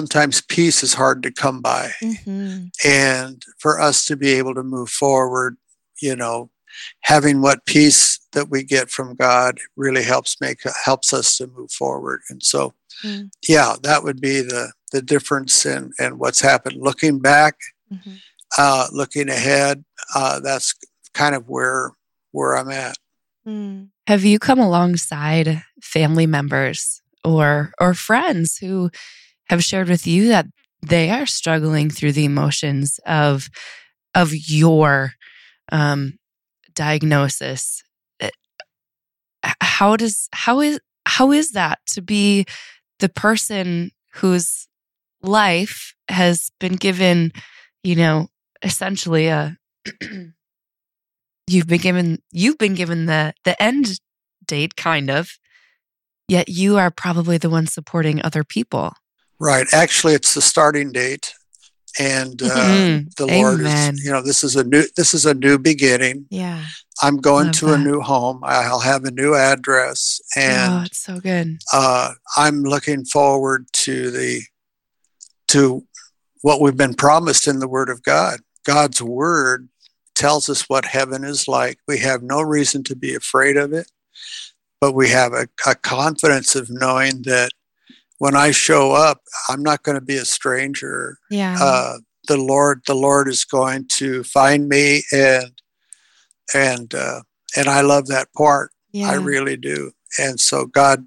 sometimes 0.00 0.42
peace 0.42 0.82
is 0.82 0.92
hard 0.92 1.22
to 1.22 1.30
come 1.32 1.62
by 1.62 1.90
Mhm. 2.02 2.68
and 2.84 3.42
for 3.58 3.80
us 3.80 4.04
to 4.04 4.14
be 4.14 4.30
able 4.40 4.54
to 4.54 4.62
move 4.62 4.90
forward 4.90 5.56
you 6.02 6.14
know 6.14 6.50
having 7.12 7.40
what 7.40 7.64
peace 7.64 8.18
that 8.34 8.50
we 8.50 8.62
get 8.62 8.90
from 8.90 9.14
god 9.16 9.52
really 9.76 10.02
helps 10.02 10.36
make 10.38 10.58
helps 10.84 11.14
us 11.14 11.38
to 11.38 11.46
move 11.56 11.70
forward 11.72 12.20
and 12.30 12.42
so 12.42 12.74
Mm. 13.04 13.30
yeah 13.48 13.76
that 13.82 14.02
would 14.04 14.20
be 14.20 14.36
the 14.52 14.72
the 14.92 15.02
difference 15.02 15.54
in 15.74 15.92
and 15.98 16.18
what's 16.18 16.40
happened 16.50 16.76
looking 16.88 17.18
back 17.32 17.54
Mhm. 17.90 18.14
uh 18.58 18.86
looking 19.00 19.28
ahead 19.30 19.82
uh 20.14 20.40
that's 20.40 20.74
kind 21.14 21.34
of 21.34 21.42
where 21.54 21.92
where 22.32 22.52
i'm 22.58 22.70
at 22.70 22.96
Mm. 23.48 23.90
Have 24.08 24.24
you 24.24 24.38
come 24.40 24.58
alongside 24.58 25.62
family 25.94 26.26
members 26.26 27.00
or 27.24 27.72
or 27.80 27.94
friends 27.94 28.58
who 28.58 28.90
have 29.48 29.64
shared 29.64 29.88
with 29.88 30.06
you 30.06 30.28
that 30.28 30.46
they 30.82 31.10
are 31.10 31.26
struggling 31.26 31.90
through 31.90 32.12
the 32.12 32.24
emotions 32.24 33.00
of 33.06 33.48
of 34.14 34.32
your 34.34 35.12
um, 35.72 36.14
diagnosis? 36.74 37.82
Uh, 38.20 38.30
How 39.60 39.96
does 39.96 40.28
how 40.32 40.60
is 40.60 40.80
how 41.06 41.32
is 41.32 41.52
that 41.52 41.78
to 41.94 42.02
be 42.02 42.44
the 42.98 43.08
person 43.08 43.90
whose 44.14 44.68
life 45.22 45.94
has 46.08 46.50
been 46.58 46.76
given, 46.76 47.32
you 47.82 47.96
know, 47.96 48.28
essentially 48.62 49.26
a 49.28 49.56
you've 51.46 51.66
been 51.66 51.80
given 51.80 52.18
you've 52.32 52.58
been 52.58 52.74
given 52.74 53.06
the 53.06 53.32
the 53.44 53.60
end 53.62 54.00
date 54.46 54.76
kind 54.76 55.10
of 55.10 55.30
yet 56.28 56.48
you 56.48 56.76
are 56.76 56.90
probably 56.90 57.38
the 57.38 57.50
one 57.50 57.66
supporting 57.66 58.20
other 58.22 58.42
people 58.44 58.92
right. 59.38 59.66
Actually 59.72 60.14
it's 60.14 60.34
the 60.34 60.42
starting 60.42 60.92
date 60.92 61.32
and 61.98 62.42
uh, 62.42 62.46
Mhm. 62.46 63.14
the 63.16 63.26
lord 63.26 63.60
Amen. 63.60 63.94
is 63.94 64.04
you 64.04 64.10
know 64.12 64.20
this 64.22 64.44
is 64.44 64.54
a 64.56 64.64
new 64.64 64.84
this 64.96 65.14
is 65.14 65.24
a 65.26 65.34
new 65.34 65.58
beginning. 65.58 66.26
Yeah. 66.30 66.62
i'm 67.02 67.16
going 67.18 67.46
Love 67.46 67.54
to 67.56 67.72
a 67.72 67.78
new 67.78 68.00
home. 68.00 68.40
I'll 68.44 68.80
have 68.80 69.04
a 69.04 69.10
new 69.10 69.34
address 69.34 70.20
and 70.36 70.72
oh 70.72 70.82
it's 70.84 70.98
so 70.98 71.20
good. 71.20 71.58
uh, 71.72 72.12
i'm 72.36 72.62
looking 72.62 73.04
forward 73.06 73.66
to 73.72 74.10
the 74.10 74.42
to 75.48 75.86
what 76.42 76.60
we've 76.60 76.76
been 76.76 76.94
promised 76.94 77.48
in 77.48 77.58
the 77.60 77.68
word 77.68 77.88
of 77.88 78.02
god. 78.02 78.40
God's 78.64 79.00
word 79.00 79.68
tells 80.14 80.48
us 80.48 80.62
what 80.68 80.84
heaven 80.86 81.24
is 81.24 81.46
like. 81.46 81.78
We 81.86 81.98
have 82.00 82.22
no 82.22 82.40
reason 82.42 82.82
to 82.84 82.96
be 82.96 83.14
afraid 83.14 83.56
of 83.56 83.72
it 83.72 83.90
but 84.80 84.92
we 84.92 85.08
have 85.08 85.32
a, 85.32 85.48
a 85.66 85.74
confidence 85.74 86.54
of 86.54 86.68
knowing 86.70 87.22
that 87.22 87.50
when 88.18 88.34
i 88.36 88.50
show 88.50 88.92
up 88.92 89.20
i'm 89.48 89.62
not 89.62 89.82
going 89.82 89.94
to 89.98 90.04
be 90.04 90.16
a 90.16 90.24
stranger 90.24 91.18
Yeah. 91.30 91.56
uh, 91.60 91.94
the 92.28 92.36
Lord, 92.36 92.82
the 92.88 92.94
Lord 92.94 93.28
is 93.28 93.44
going 93.44 93.86
to 93.98 94.24
find 94.24 94.68
me, 94.68 95.02
and 95.12 95.52
and 96.52 96.92
uh, 96.92 97.20
and 97.56 97.68
I 97.68 97.82
love 97.82 98.08
that 98.08 98.32
part. 98.36 98.72
yeah. 98.90 99.10
I 99.10 99.14
really 99.14 99.56
do. 99.56 99.92
And 100.18 100.40
so 100.40 100.66
God, 100.66 101.06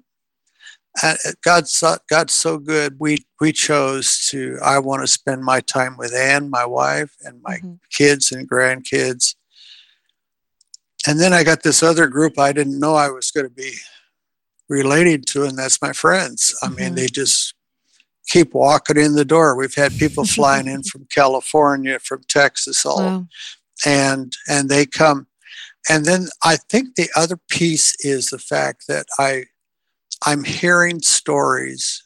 uh, 1.02 1.16
God's 1.44 1.72
so, 1.74 1.98
God's 2.08 2.32
so 2.32 2.56
good. 2.56 2.96
We 2.98 3.26
we 3.38 3.52
chose 3.52 4.26
to. 4.30 4.56
I 4.64 4.78
want 4.78 5.02
to 5.02 5.06
spend 5.06 5.42
my 5.42 5.60
time 5.60 5.96
with 5.98 6.14
Anne, 6.14 6.48
my 6.48 6.64
wife, 6.64 7.12
and 7.20 7.42
my 7.42 7.58
Mhm. 7.58 7.78
kids 7.92 8.32
and 8.32 8.48
grandkids. 8.48 9.34
And 11.06 11.20
then 11.20 11.34
I 11.34 11.44
got 11.44 11.62
this 11.62 11.82
other 11.82 12.06
group 12.06 12.38
I 12.38 12.52
didn't 12.52 12.78
know 12.80 12.94
I 12.94 13.10
was 13.10 13.30
going 13.30 13.46
to 13.46 13.52
be 13.52 13.72
related 14.70 15.26
to, 15.26 15.44
and 15.44 15.58
that's 15.58 15.82
my 15.82 15.92
friends. 15.92 16.54
I 16.62 16.68
mean, 16.70 16.92
Mhm. 16.92 16.96
they 16.96 17.06
just 17.08 17.52
keep 18.28 18.54
walking 18.54 18.96
in 18.96 19.14
the 19.16 19.24
door. 19.24 19.56
We've 19.56 19.74
had 19.74 19.98
people 19.98 20.24
flying 20.38 20.68
in 20.68 20.82
from 20.84 21.06
California, 21.10 21.98
from 21.98 22.22
Texas, 22.28 22.86
all 22.86 22.98
Wow. 23.04 23.26
and 23.84 24.32
and 24.48 24.68
they 24.70 24.86
come. 24.86 25.26
And 25.88 26.04
then 26.04 26.28
I 26.44 26.56
think 26.56 26.94
the 26.94 27.10
other 27.16 27.38
piece 27.50 27.94
is 28.00 28.28
the 28.30 28.38
fact 28.38 28.84
that 28.88 29.06
I 29.18 29.44
I'm 30.26 30.44
hearing 30.44 31.00
stories, 31.02 32.02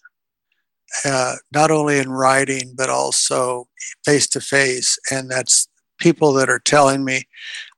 uh, 1.05 1.37
not 1.53 1.71
only 1.71 1.99
in 1.99 2.11
writing 2.11 2.75
but 2.77 2.89
also 2.89 3.69
face 4.05 4.27
to 4.29 4.41
face, 4.41 4.99
and 5.11 5.31
that's 5.31 5.69
people 5.99 6.33
that 6.35 6.49
are 6.49 6.61
telling 6.61 7.05
me, 7.05 7.27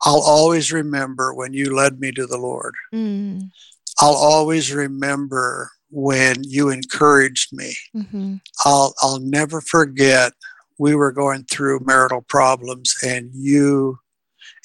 "I'll 0.05 0.21
always 0.21 0.71
remember 0.73 1.33
when 1.35 1.53
you 1.55 1.75
led 1.75 1.99
me 2.01 2.13
to 2.13 2.27
the 2.27 2.39
Lord. 2.39 2.75
Mm. 2.95 3.51
I'll 4.01 4.15
always 4.15 4.73
remember 4.73 5.71
when 5.91 6.37
you 6.45 6.69
encouraged 6.71 7.53
me. 7.53 7.75
Mhm. 7.95 8.41
I'll 8.65 8.95
I'll 9.03 9.21
never 9.21 9.61
forget 9.61 10.33
we 10.79 10.95
were 10.95 11.13
going 11.13 11.45
through 11.51 11.81
marital 11.85 12.23
problems 12.23 12.95
and 13.03 13.31
you 13.33 13.99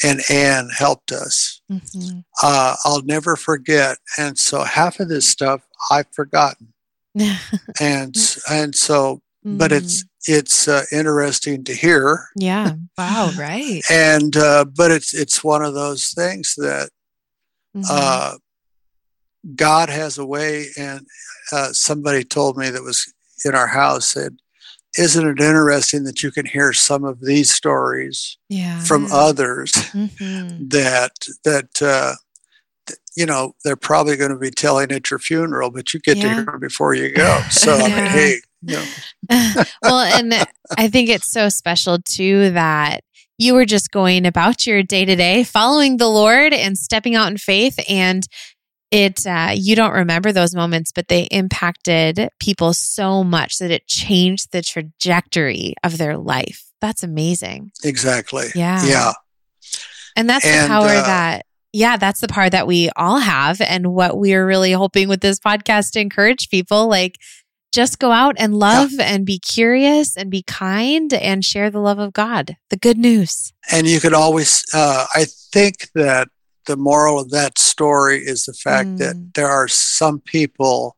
and 0.03 0.21
Anne 0.29 0.69
helped 0.75 1.11
us. 1.11 1.61
Mhm. 1.71 2.23
Uh, 2.41 2.75
I'll 2.83 3.03
never 3.03 3.35
forget. 3.35 3.97
And 4.17 4.37
so 4.37 4.63
half 4.63 4.99
of 4.99 5.09
this 5.09 5.27
stuff 5.29 5.61
I've 5.91 6.11
forgotten. 6.13 6.73
And 7.79 8.15
and 8.49 8.75
so 8.75 9.21
but 9.43 9.71
it's 9.71 10.03
it's 10.27 10.67
uh, 10.67 10.85
interesting 10.91 11.63
to 11.63 11.73
hear. 11.73 12.27
Mm. 12.37 12.43
yeah. 12.43 12.73
wow 12.97 13.31
right 13.37 13.81
And 13.89 14.35
uh, 14.37 14.65
but 14.65 14.91
it's 14.91 15.13
it's 15.13 15.43
one 15.43 15.63
of 15.63 15.73
those 15.73 16.09
things 16.13 16.55
that 16.57 16.89
Mhm. 17.75 17.85
uh, 17.89 18.37
God 19.56 19.89
has 19.89 20.17
a 20.17 20.25
way. 20.25 20.67
And 20.77 21.06
uh, 21.51 21.73
somebody 21.73 22.23
told 22.23 22.58
me 22.58 22.69
that 22.69 22.84
was 22.84 23.12
in 23.45 23.56
our 23.56 23.67
house 23.67 24.08
said, 24.08 24.38
"Isn't 24.97 25.27
it 25.27 25.39
interesting 25.43 26.04
that 26.04 26.21
you 26.23 26.32
can 26.32 26.45
hear 26.45 26.73
some 26.73 27.04
of 27.04 27.21
these 27.21 27.51
stories 27.51 28.38
yeah. 28.49 28.80
from 28.84 29.08
others 29.12 29.71
Mhm. 29.73 30.69
that 30.69 31.13
that 31.43 31.82
uh, 31.82 32.15
you 33.15 33.25
know 33.25 33.56
they're 33.63 33.75
probably 33.75 34.15
going 34.15 34.32
to 34.32 34.38
be 34.38 34.51
telling 34.51 34.91
at 34.91 35.10
your 35.10 35.19
funeral, 35.19 35.71
but 35.71 35.93
you 35.93 35.99
get 35.99 36.15
to 36.21 36.30
hear 36.30 36.45
them 36.45 36.60
before 36.60 36.93
you 36.93 37.13
go." 37.13 37.41
So 37.49 37.73
I 37.75 37.80
mean, 37.82 37.89
Yeah. 37.89 38.08
hey, 38.10 38.36
No. 38.62 38.84
well, 39.82 39.99
and 40.01 40.34
I 40.77 40.88
think 40.88 41.10
it's 41.10 41.32
so 41.32 41.49
special 41.49 41.97
too 41.99 42.51
that 42.51 43.04
you 43.39 43.56
were 43.56 43.65
just 43.65 43.89
going 43.89 44.27
about 44.27 44.67
your 44.67 44.84
day 44.84 45.04
to 45.04 45.15
day, 45.15 45.43
following 45.43 45.97
the 45.97 46.08
Lord 46.08 46.54
and 46.54 46.77
stepping 46.77 47.15
out 47.15 47.32
in 47.32 47.38
faith. 47.38 47.80
And 47.89 48.27
it, 48.91 49.25
uh, 49.25 49.51
you 49.54 49.75
don't 49.75 49.93
remember 49.93 50.32
those 50.32 50.54
moments, 50.54 50.91
but 50.91 51.08
they 51.08 51.23
impacted 51.23 52.30
people 52.39 52.73
so 52.73 53.23
much 53.23 53.58
that 53.60 53.71
it 53.71 53.88
changed 53.88 54.51
the 54.51 54.62
trajectory 54.62 55.73
of 55.84 55.97
their 55.97 56.17
life. 56.17 56.65
That's 56.82 57.01
amazing. 57.01 57.71
Exactly. 57.84 58.47
Yeah. 58.54 58.86
Yeah. 58.86 59.13
And 60.15 60.30
that's 60.30 60.45
the 60.45 60.67
power 60.67 60.88
uh, 60.88 61.04
that, 61.04 61.45
yeah, 61.71 61.95
that's 61.95 62.19
the 62.19 62.27
power 62.27 62.49
that 62.49 62.67
we 62.67 62.89
all 62.97 63.19
have. 63.19 63.62
And 63.62 63.93
what 63.93 64.17
we're 64.17 64.45
really 64.45 64.73
hoping 64.73 65.08
with 65.08 65.21
this 65.21 65.39
podcast 65.39 65.91
to 65.91 66.01
encourage 66.01 66.49
people 66.49 66.89
like, 66.89 67.17
just 67.71 67.99
go 67.99 68.12
out 68.12 68.36
and 68.38 68.54
love 68.54 68.91
and 68.99 69.25
be 69.25 69.39
curious 69.39 70.17
and 70.17 70.30
be 70.30 70.43
kind 70.43 71.13
and 71.13 71.45
share 71.45 71.69
the 71.69 71.80
love 71.80 71.99
of 71.99 72.12
God, 72.12 72.58
the 72.69 72.75
good 72.75 72.97
news. 72.97 73.54
And 73.71 73.88
you 73.88 74.01
could 74.01 74.13
always, 74.13 74.65
uh, 74.73 75.06
I 75.15 75.25
think 75.54 75.88
that 75.95 76.27
the 76.65 76.78
moral 76.78 77.19
of 77.19 77.30
that 77.32 77.58
story 77.58 78.19
is 78.19 78.45
the 78.45 78.54
fact 78.54 78.89
Mm. 78.89 78.97
that 79.00 79.15
there 79.36 79.50
are 79.50 79.67
some 79.67 80.19
people 80.19 80.95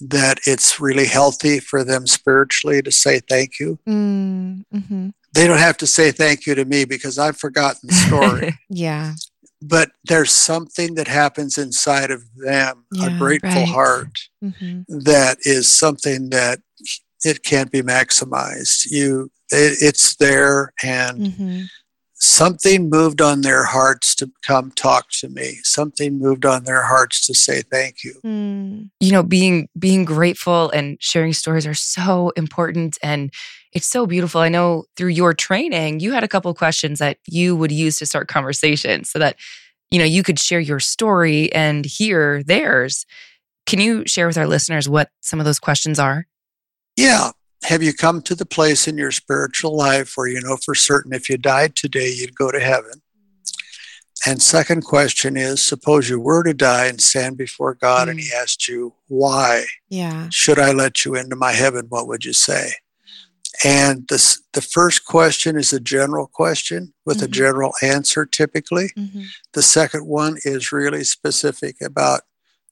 that 0.00 0.40
it's 0.46 0.78
really 0.80 1.06
healthy 1.06 1.58
for 1.58 1.82
them 1.84 2.06
spiritually 2.06 2.82
to 2.82 2.92
say 2.92 3.20
thank 3.20 3.58
you. 3.58 3.78
Mm, 3.88 4.64
hmm 4.70 5.08
They 5.32 5.46
don't 5.46 5.58
have 5.58 5.76
to 5.78 5.86
say 5.86 6.12
thank 6.12 6.46
you 6.46 6.54
to 6.54 6.64
me 6.64 6.84
because 6.84 7.18
I've 7.18 7.38
forgotten 7.38 7.88
the 7.88 7.94
story. 7.94 8.58
Yeah. 8.68 9.14
but 9.62 9.90
there's 10.04 10.32
something 10.32 10.94
that 10.96 11.08
happens 11.08 11.56
inside 11.58 12.10
of 12.10 12.22
them, 12.36 12.84
Yeah, 12.92 13.06
a 13.14 13.18
grateful 13.18 13.62
right. 13.62 13.68
heart 13.68 14.18
hmm 14.40 14.82
that 14.88 15.38
is 15.42 15.66
something 15.68 16.30
that 16.30 16.60
it 17.24 17.42
can't 17.42 17.70
be 17.72 17.82
maximized. 17.82 18.86
You, 18.90 19.30
it, 19.50 19.78
it's 19.80 20.16
there, 20.16 20.72
and 20.82 21.26
hmm 21.36 21.62
something 22.18 22.88
moved 22.88 23.20
on 23.20 23.42
their 23.42 23.64
hearts 23.64 24.14
to 24.16 24.30
come 24.42 24.70
talk 24.72 25.10
to 25.10 25.28
me. 25.28 25.58
Something 25.62 26.18
moved 26.18 26.46
on 26.46 26.64
their 26.64 26.82
hearts 26.82 27.26
to 27.26 27.34
say 27.34 27.62
thank 27.62 28.02
you. 28.02 28.14
Mm, 28.24 28.90
you 29.00 29.12
know 29.12 29.22
being 29.22 29.68
being 29.78 30.04
grateful 30.04 30.70
and 30.70 30.96
sharing 31.00 31.32
stories 31.32 31.66
are 31.66 31.74
so 31.74 32.30
important 32.30 32.98
and 33.02 33.32
it's 33.72 33.86
so 33.86 34.06
beautiful 34.06 34.40
i 34.40 34.48
know 34.48 34.84
through 34.96 35.08
your 35.08 35.34
training 35.34 36.00
you 36.00 36.12
had 36.12 36.24
a 36.24 36.28
couple 36.28 36.50
of 36.50 36.56
questions 36.56 36.98
that 36.98 37.18
you 37.26 37.54
would 37.54 37.72
use 37.72 37.96
to 37.96 38.06
start 38.06 38.28
conversations 38.28 39.10
so 39.10 39.18
that 39.18 39.36
you 39.90 39.98
know 39.98 40.04
you 40.04 40.22
could 40.22 40.38
share 40.38 40.60
your 40.60 40.80
story 40.80 41.52
and 41.52 41.84
hear 41.84 42.42
theirs 42.42 43.06
can 43.66 43.80
you 43.80 44.04
share 44.06 44.26
with 44.26 44.38
our 44.38 44.46
listeners 44.46 44.88
what 44.88 45.10
some 45.20 45.40
of 45.40 45.46
those 45.46 45.58
questions 45.58 45.98
are 45.98 46.26
Yeah. 46.96 47.30
Have 47.66 47.82
you 47.82 47.92
come 47.92 48.22
to 48.22 48.36
the 48.36 48.46
place 48.46 48.86
in 48.86 48.96
your 48.96 49.10
spiritual 49.10 49.76
life 49.76 50.12
where 50.14 50.28
you 50.28 50.40
know 50.40 50.56
for 50.56 50.76
certain 50.76 51.12
if 51.12 51.28
you 51.28 51.36
died 51.36 51.74
today, 51.74 52.12
you'd 52.12 52.36
go 52.36 52.52
to 52.52 52.60
heaven? 52.60 53.02
And 54.24 54.40
second 54.40 54.82
question 54.84 55.36
is 55.36 55.62
suppose 55.64 56.08
you 56.08 56.20
were 56.20 56.44
to 56.44 56.54
die 56.54 56.86
and 56.86 57.00
stand 57.00 57.36
before 57.36 57.74
God 57.74 58.08
and 58.08 58.20
He 58.20 58.30
asked 58.32 58.68
you, 58.68 58.94
why 59.08 59.64
yeah. 59.88 60.28
should 60.30 60.60
I 60.60 60.70
let 60.70 61.04
you 61.04 61.16
into 61.16 61.34
my 61.34 61.50
heaven? 61.52 61.86
What 61.88 62.06
would 62.06 62.24
you 62.24 62.32
say? 62.32 62.70
And 63.64 64.06
this, 64.08 64.40
the 64.52 64.62
first 64.62 65.04
question 65.04 65.56
is 65.56 65.72
a 65.72 65.80
general 65.80 66.28
question 66.28 66.94
with 67.04 67.20
a 67.20 67.26
Mhm. 67.26 67.32
general 67.32 67.72
answer 67.82 68.24
typically. 68.26 68.92
hmm 68.96 69.24
The 69.54 69.62
second 69.62 70.06
one 70.06 70.36
is 70.44 70.70
really 70.70 71.02
specific 71.02 71.80
about 71.80 72.20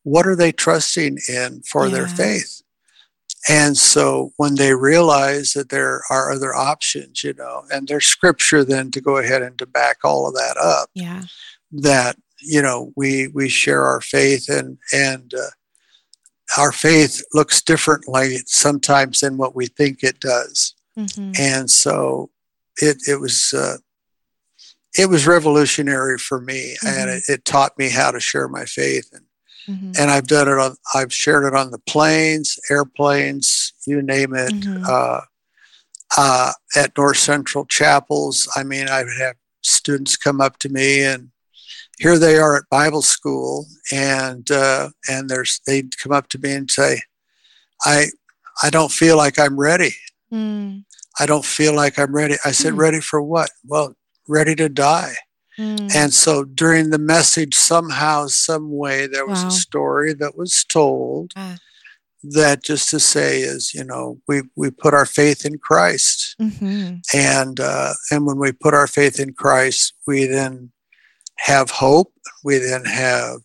what 0.04 0.24
are 0.26 0.36
they 0.36 0.52
trusting 0.52 1.18
in 1.28 1.62
for 1.62 1.88
their 1.90 2.06
faith. 2.06 2.62
And 3.48 3.76
so 3.76 4.32
when 4.38 4.54
they 4.54 4.74
realize 4.74 5.52
that 5.52 5.68
there 5.68 6.02
are 6.10 6.32
other 6.32 6.54
options, 6.54 7.22
you 7.22 7.34
know, 7.34 7.64
and 7.70 7.86
there's 7.88 8.06
scripture 8.06 8.64
then 8.64 8.90
to 8.92 9.00
go 9.00 9.18
ahead 9.18 9.42
and 9.42 9.58
to 9.58 9.66
back 9.66 9.98
all 10.02 10.26
of 10.26 10.34
that 10.34 10.56
up, 10.56 10.88
Yeah. 10.94 11.24
that 11.72 12.16
you 12.40 12.62
know 12.62 12.92
we 12.96 13.28
we 13.28 13.48
share 13.48 13.84
our 13.84 14.00
faith 14.00 14.48
and 14.48 14.78
and 14.92 15.32
uh, 15.34 15.50
our 16.58 16.72
faith 16.72 17.22
looks 17.34 17.60
differently 17.62 18.38
sometimes 18.46 19.20
than 19.20 19.36
what 19.36 19.54
we 19.54 19.66
think 19.66 20.02
it 20.02 20.20
does, 20.20 20.74
hmm 20.96 21.32
and 21.38 21.70
so 21.70 22.30
it 22.76 22.96
it 23.06 23.20
was. 23.20 23.52
Uh, 23.52 23.76
it 24.96 25.08
was 25.10 25.26
revolutionary 25.26 26.18
for 26.18 26.40
me, 26.40 26.76
and 26.86 27.10
Mhm. 27.10 27.16
it, 27.16 27.24
it 27.28 27.44
taught 27.44 27.76
me 27.76 27.88
how 27.88 28.12
to 28.12 28.20
share 28.20 28.46
my 28.46 28.64
faith. 28.64 29.08
And 29.12 29.23
hmm 29.66 29.92
and 29.98 30.10
I've 30.10 30.26
done 30.26 30.48
it 30.48 30.58
on 30.58 30.76
I've 30.94 31.12
shared 31.12 31.44
it 31.44 31.54
on 31.54 31.70
the 31.70 31.78
planes, 31.78 32.58
airplanes, 32.70 33.72
you 33.86 34.02
name 34.02 34.34
it. 34.34 34.52
Mhm. 34.52 34.88
Uh, 34.88 35.20
uh, 36.16 36.52
at 36.76 36.96
North 36.96 37.16
Central 37.18 37.64
chapels, 37.66 38.48
I 38.56 38.62
mean, 38.62 38.88
I 38.88 39.02
would 39.04 39.16
have 39.18 39.36
students 39.62 40.16
come 40.16 40.40
up 40.40 40.58
to 40.58 40.68
me, 40.68 41.02
and 41.02 41.30
here 41.98 42.18
they 42.18 42.36
are 42.36 42.56
at 42.56 42.68
Bible 42.70 43.02
school, 43.02 43.66
and 43.92 44.50
uh, 44.50 44.90
and 45.08 45.28
there's 45.30 45.60
they'd 45.66 45.96
come 45.98 46.12
up 46.12 46.28
to 46.30 46.38
me 46.38 46.52
and 46.52 46.70
say, 46.70 47.02
"I 47.84 48.08
I 48.62 48.70
don't 48.70 48.92
feel 48.92 49.16
like 49.16 49.38
I'm 49.38 49.58
ready. 49.58 49.94
Mm, 50.32 50.84
I 51.18 51.26
don't 51.26 51.44
feel 51.44 51.74
like 51.74 51.98
I'm 51.98 52.14
ready." 52.14 52.36
I 52.44 52.52
said, 52.52 52.72
Hmm. 52.72 52.80
"Ready 52.80 53.00
for 53.00 53.22
what?" 53.22 53.50
Well, 53.64 53.96
ready 54.28 54.54
to 54.56 54.68
die. 54.68 55.14
Mm, 55.58 55.94
And 55.94 56.12
so 56.14 56.44
during 56.44 56.90
the 56.90 56.98
message, 56.98 57.54
somehow, 57.54 58.26
some 58.28 58.70
way, 58.76 59.06
there 59.06 59.26
was 59.26 59.42
Wow. 59.42 59.48
a 59.48 59.52
story 59.52 60.14
that 60.14 60.36
was 60.36 60.64
told 60.64 61.32
Ah. 61.36 61.58
that 62.22 62.62
just 62.64 62.88
to 62.90 62.98
say 63.00 63.40
is, 63.42 63.72
you 63.74 63.84
know, 63.84 64.20
we, 64.26 64.42
we 64.56 64.70
put 64.70 64.94
our 64.94 65.06
faith 65.06 65.44
in 65.44 65.58
Christ. 65.58 66.36
mhm. 66.40 67.00
And, 67.14 67.60
uh, 67.60 67.94
and 68.10 68.26
when 68.26 68.38
we 68.38 68.52
put 68.52 68.74
our 68.74 68.86
faith 68.86 69.20
in 69.20 69.34
Christ, 69.34 69.92
we 70.06 70.26
then 70.26 70.72
have 71.38 71.70
hope. 71.70 72.12
We 72.42 72.58
then 72.58 72.84
have 72.86 73.40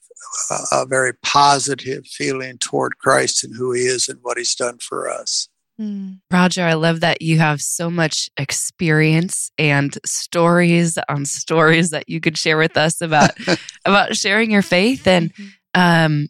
a, 0.51 0.59
a 0.71 0.85
very 0.85 1.13
positive 1.23 2.05
feeling 2.07 2.57
toward 2.59 2.97
Christ 2.99 3.43
and 3.43 3.53
who 3.55 3.71
he 3.73 3.81
is 3.85 4.07
and 4.07 4.19
what 4.21 4.37
he's 4.37 4.55
done 4.55 4.77
for 4.79 5.09
us. 5.09 5.49
Mm. 5.79 6.19
Roger, 6.31 6.63
I 6.65 6.73
love 6.73 6.99
that 6.99 7.21
you 7.21 7.37
have 7.39 7.61
so 7.61 7.89
much 7.89 8.29
experience 8.37 9.49
and 9.57 9.97
stories 10.05 10.97
on 11.07 11.25
stories 11.25 11.91
that 11.91 12.09
you 12.09 12.19
could 12.19 12.37
share 12.37 12.57
with 12.57 12.75
us 12.75 13.01
about 13.01 13.31
about 13.85 14.15
sharing 14.15 14.51
your 14.51 14.61
faith. 14.61 15.07
And 15.07 15.33
Mhm. 15.33 15.51
um, 15.75 16.27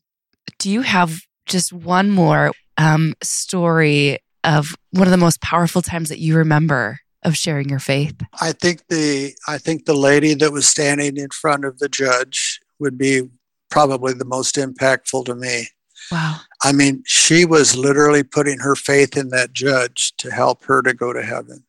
do 0.60 0.70
you 0.70 0.82
have 0.82 1.22
just 1.48 1.74
one 1.74 2.12
more 2.12 2.52
um, 2.78 3.16
story 3.24 4.20
of 4.44 4.76
one 4.92 5.08
of 5.08 5.12
the 5.12 5.18
most 5.18 5.42
powerful 5.42 5.82
times 5.82 6.10
that 6.10 6.20
you 6.20 6.36
remember 6.38 7.00
of 7.24 7.36
sharing 7.36 7.70
your 7.70 7.80
faith? 7.80 8.16
I 8.40 8.52
think 8.52 8.84
the 8.88 9.34
I 9.48 9.58
think 9.58 9.86
the 9.86 9.96
lady 9.96 10.36
that 10.36 10.52
was 10.54 10.68
standing 10.68 11.18
in 11.18 11.30
front 11.32 11.66
of 11.66 11.80
the 11.80 11.90
judge 11.90 12.60
would 12.80 12.98
be 12.98 13.24
probably 13.72 14.14
the 14.14 14.26
most 14.26 14.56
impactful 14.56 15.26
to 15.26 15.36
me. 15.36 15.70
Wow. 16.12 16.38
I 16.64 16.72
mean, 16.72 17.04
she 17.06 17.46
was 17.46 17.76
literally 17.76 18.24
putting 18.24 18.60
her 18.60 18.76
faith 18.76 19.16
in 19.16 19.30
that 19.30 19.54
judge 19.54 20.14
to 20.18 20.32
help 20.32 20.64
her 20.66 20.82
to 20.82 20.94
go 20.94 21.14
to 21.14 21.22
heaven. 21.22 21.64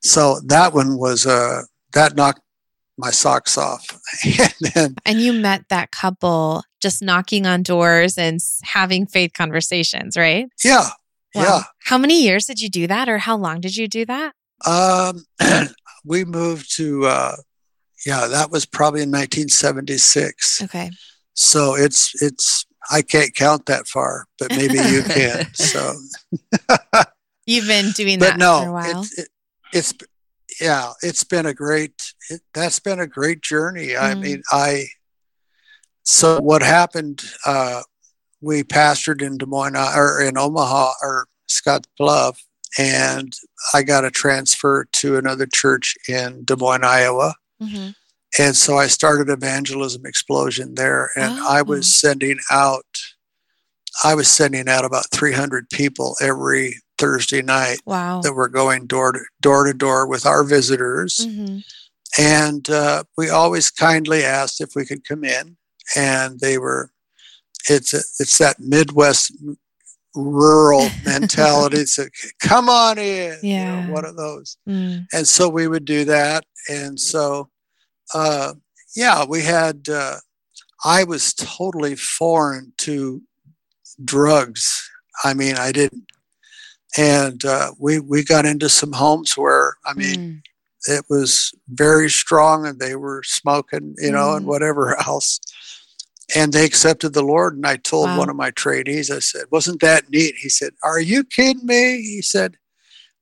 So 0.00 0.40
that 0.46 0.72
one 0.72 0.96
was 0.96 1.26
uh 1.26 1.62
that 1.92 2.14
knocked 2.14 2.40
my 2.96 3.10
socks 3.10 3.56
off. 3.58 3.84
and 4.24 4.72
then 4.74 4.94
And 5.04 5.20
you 5.20 5.32
met 5.32 5.64
that 5.70 5.90
couple 5.90 6.62
just 6.80 7.02
knocking 7.02 7.46
on 7.46 7.62
doors 7.62 8.16
and 8.16 8.40
having 8.62 9.06
faith 9.06 9.32
conversations, 9.34 10.16
right? 10.16 10.46
yeah, 10.64 10.88
yeah. 11.34 11.62
How 11.84 11.98
many 11.98 12.22
years 12.22 12.46
did 12.46 12.60
you 12.60 12.68
do 12.68 12.86
that, 12.86 13.08
or 13.08 13.18
how 13.18 13.36
long 13.36 13.60
did 13.60 13.76
you 13.76 13.88
do 13.88 14.04
that? 14.06 14.32
Um, 14.66 15.24
we 16.04 16.24
moved 16.24 16.74
to 16.76 17.06
uh, 17.06 17.36
yeah, 18.06 18.26
that 18.28 18.50
was 18.50 18.64
probably 18.66 19.02
in 19.02 19.10
1976. 19.10 20.62
Okay. 20.62 20.90
So 21.34 21.74
it's 21.74 22.20
it's 22.22 22.64
I 22.90 23.02
can't 23.02 23.34
count 23.34 23.66
that 23.66 23.86
far, 23.88 24.26
but 24.38 24.50
maybe 24.56 24.74
you 24.78 25.02
can. 25.08 25.46
So, 25.54 25.94
You've 27.46 27.66
been 27.66 27.90
doing 27.92 28.18
that 28.20 28.30
for 28.32 28.34
a 28.36 28.38
no, 28.38 28.72
while. 28.72 29.00
it's 29.02 29.18
it, 29.18 29.28
it's 29.72 29.94
yeah, 30.60 30.92
it's 31.02 31.24
been 31.24 31.46
a 31.46 31.54
great. 31.54 32.12
It, 32.30 32.40
that's 32.54 32.78
been 32.80 33.00
a 33.00 33.06
great 33.06 33.42
journey. 33.42 33.96
I 33.96 34.14
Mm. 34.14 34.20
mean, 34.20 34.42
I. 34.50 34.86
So 36.04 36.40
what 36.40 36.62
happened? 36.62 37.22
Uh, 37.44 37.82
we 38.40 38.62
pastored 38.62 39.20
in 39.22 39.36
Des 39.38 39.46
Moines 39.46 39.76
uh, 39.76 39.92
or 39.96 40.22
in 40.22 40.38
Omaha 40.38 40.92
or 41.02 41.26
Scott 41.48 41.86
Bluff, 41.98 42.42
and 42.78 43.32
I 43.74 43.82
got 43.82 44.04
a 44.04 44.10
transfer 44.10 44.86
to 44.92 45.16
another 45.16 45.46
church 45.46 45.94
in 46.08 46.44
Des 46.44 46.56
Moines, 46.56 46.84
Iowa. 46.84 47.34
Mhm. 47.62 47.94
And 48.38 48.56
so 48.56 48.76
I 48.76 48.88
started 48.88 49.30
Evangelism 49.30 50.04
Explosion 50.04 50.74
there, 50.74 51.10
and 51.16 51.32
I 51.40 51.60
Oh. 51.60 51.64
was 51.64 51.94
sending 51.94 52.38
out, 52.50 52.84
I 54.04 54.14
was 54.14 54.28
sending 54.28 54.68
out 54.68 54.84
about 54.84 55.10
300 55.10 55.70
people 55.70 56.16
every 56.20 56.82
Thursday 56.98 57.42
night 57.42 57.78
Wow. 57.86 58.20
that 58.22 58.34
were 58.34 58.48
going 58.48 58.86
door 58.86 59.12
to 59.12 59.20
door 59.40 59.64
to 59.64 59.72
door 59.72 60.06
with 60.06 60.26
our 60.26 60.44
visitors, 60.44 61.18
Mhm. 61.20 61.62
and 62.18 62.68
uh, 62.70 63.04
we 63.16 63.30
always 63.30 63.70
kindly 63.70 64.24
asked 64.24 64.60
if 64.60 64.70
we 64.74 64.84
could 64.84 65.06
come 65.06 65.24
in, 65.24 65.56
and 65.96 66.40
they 66.40 66.58
were, 66.58 66.90
it's 67.68 67.94
a, 67.94 68.02
it's 68.18 68.38
that 68.38 68.60
Midwest 68.60 69.32
rural 70.14 70.90
mentality. 71.04 71.86
Said, 71.86 72.10
"Come 72.40 72.68
on 72.68 72.98
in." 72.98 73.38
Yeah. 73.42 73.80
You 73.82 73.86
know, 73.86 73.92
one 73.94 74.04
of 74.04 74.16
those. 74.16 74.56
Mm. 74.68 75.06
And 75.12 75.26
so 75.28 75.48
we 75.48 75.66
would 75.68 75.84
do 75.84 76.04
that. 76.06 76.44
And 76.68 76.98
so, 77.00 77.48
uh, 78.14 78.54
yeah, 78.96 79.24
we 79.24 79.42
had. 79.42 79.88
Uh, 79.88 80.16
I 80.84 81.04
was 81.04 81.34
totally 81.34 81.96
foreign 81.96 82.72
to 82.78 83.22
drugs. 84.04 84.88
I 85.24 85.34
mean, 85.34 85.56
I 85.56 85.72
didn't. 85.72 86.04
And 86.96 87.44
uh, 87.44 87.72
we 87.78 87.98
we 87.98 88.24
got 88.24 88.46
into 88.46 88.68
some 88.68 88.92
homes 88.92 89.36
where 89.36 89.76
I 89.84 89.94
mean, 89.94 90.42
Mm. 90.88 90.94
it 90.98 91.04
was 91.10 91.52
very 91.68 92.08
strong, 92.10 92.66
and 92.66 92.78
they 92.80 92.96
were 92.96 93.22
smoking, 93.24 93.94
you 93.98 94.10
know, 94.12 94.34
and 94.34 94.44
Mm. 94.46 94.48
whatever 94.48 94.96
else. 95.06 95.40
And 96.34 96.52
they 96.52 96.64
accepted 96.64 97.14
the 97.14 97.22
Lord. 97.22 97.56
And 97.56 97.66
I 97.66 97.76
told 97.76 98.10
Wow. 98.10 98.18
one 98.18 98.30
of 98.30 98.36
my 98.36 98.50
trainees, 98.50 99.10
I 99.10 99.18
said, 99.18 99.44
"Wasn't 99.50 99.80
that 99.80 100.10
neat?" 100.10 100.36
He 100.38 100.48
said, 100.48 100.72
"Are 100.82 101.00
you 101.00 101.24
kidding 101.24 101.66
me?" 101.66 102.02
He 102.02 102.22
said, 102.22 102.56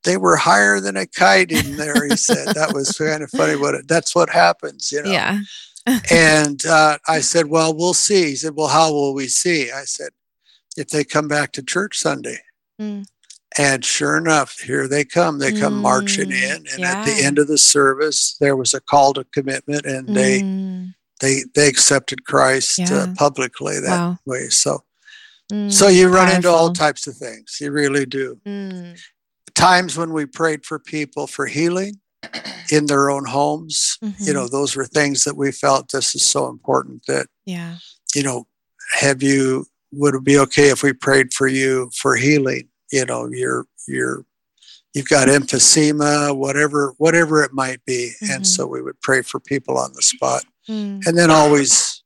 "They 0.07 0.17
were 0.17 0.37
higher 0.37 0.79
than 0.79 0.97
a 0.97 1.05
kite 1.05 1.51
in 1.51 1.77
there." 1.77 2.07
He 2.07 2.15
said, 2.17 2.55
"That 2.55 2.73
was 2.73 2.89
kind 2.97 3.21
of 3.21 3.29
funny. 3.29 3.55
What 3.55 3.75
it, 3.75 3.87
that's 3.87 4.15
what 4.15 4.29
happens, 4.31 4.91
you 4.91 5.03
know." 5.03 5.11
Yeah. 5.11 5.39
And 6.11 6.65
uh, 6.65 6.97
I 7.07 7.21
said, 7.21 7.45
Well, 7.47 7.73
we'll 7.73 7.93
see. 7.93 8.25
He 8.31 8.35
said, 8.35 8.55
Well, 8.57 8.67
how 8.67 8.91
will 8.91 9.13
we 9.13 9.27
see? 9.29 9.71
I 9.71 9.83
said, 9.85 10.09
If 10.75 10.89
they 10.89 11.05
come 11.05 11.29
back 11.29 11.53
to 11.53 11.63
church 11.63 11.97
Sunday. 11.97 12.39
Mm. 12.81 13.05
And 13.57 13.85
sure 13.85 14.17
enough, 14.17 14.59
here 14.59 14.85
they 14.89 15.05
come. 15.05 15.39
They 15.39 15.53
come 15.53 15.81
marching 15.81 16.29
Mm, 16.31 16.43
in. 16.57 16.65
And 16.73 16.83
at 16.83 17.05
the 17.05 17.23
end 17.23 17.39
of 17.39 17.47
the 17.47 17.57
service, 17.57 18.35
there 18.41 18.57
was 18.57 18.73
a 18.73 18.81
call 18.81 19.13
to 19.13 19.23
commitment 19.33 19.85
and 19.85 20.09
they, 20.13 20.41
Mm. 20.41 20.93
they, 21.21 21.45
they 21.55 21.69
accepted 21.69 22.25
Christ 22.25 22.79
Yeah. 22.79 22.93
uh, 22.93 23.07
publicly 23.15 23.79
that 23.79 23.97
Wow. 23.97 24.19
way. 24.25 24.49
So, 24.49 24.83
Mm. 25.49 25.71
so 25.71 25.87
you 25.87 26.09
run 26.09 26.29
into 26.35 26.49
all 26.49 26.73
types 26.73 27.07
of 27.07 27.15
things. 27.15 27.59
You 27.61 27.71
really 27.71 28.05
do. 28.05 28.41
Mm. 28.45 28.99
Times 29.57 29.97
when 29.97 30.13
we 30.13 30.25
prayed 30.25 30.65
for 30.65 30.77
people 30.79 31.25
for 31.27 31.47
healing 31.47 31.99
in 32.71 32.85
their 32.85 33.09
own 33.09 33.25
homes, 33.25 33.97
you 34.01 34.09
Mhm. 34.09 34.33
know, 34.33 34.47
those 34.47 34.75
were 34.75 34.85
things 34.85 35.23
that 35.23 35.35
we 35.35 35.51
felt 35.51 35.91
this 35.91 36.13
is 36.15 36.23
so 36.25 36.47
important 36.47 37.05
that 37.07 37.27
Yeah. 37.45 37.77
you 38.15 38.23
know, 38.23 38.47
have 38.93 39.21
you 39.23 39.65
would 39.91 40.13
it 40.15 40.23
be 40.23 40.37
okay 40.37 40.69
if 40.69 40.83
we 40.83 40.91
prayed 40.93 41.33
for 41.33 41.47
you 41.47 41.89
for 42.01 42.15
healing? 42.15 42.69
You 42.91 43.05
know, 43.05 43.27
you're 43.31 43.65
you're 43.87 44.25
you've 44.93 45.07
got 45.09 45.27
emphysema, 45.27 46.35
whatever 46.35 46.93
whatever 46.97 47.43
it 47.43 47.53
might 47.53 47.83
be. 47.85 48.13
Mhm. 48.21 48.35
And 48.35 48.47
so 48.47 48.67
we 48.67 48.81
would 48.81 48.99
pray 49.01 49.21
for 49.23 49.39
people 49.39 49.77
on 49.77 49.93
the 49.93 50.01
spot. 50.01 50.43
Mm. 50.69 51.01
And 51.07 51.17
then 51.17 51.31
always 51.31 52.03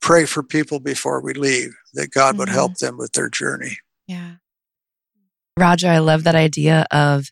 pray 0.00 0.24
for 0.24 0.42
people 0.42 0.80
before 0.80 1.20
we 1.20 1.34
leave 1.34 1.74
that 1.94 2.10
God 2.10 2.38
would 2.38 2.48
help 2.48 2.78
them 2.78 2.96
with 2.96 3.12
their 3.12 3.28
journey. 3.28 3.78
Yeah. 4.06 4.36
Roger, 5.60 5.88
I 5.88 5.98
love 5.98 6.24
that 6.24 6.34
idea 6.34 6.86
of 6.90 7.30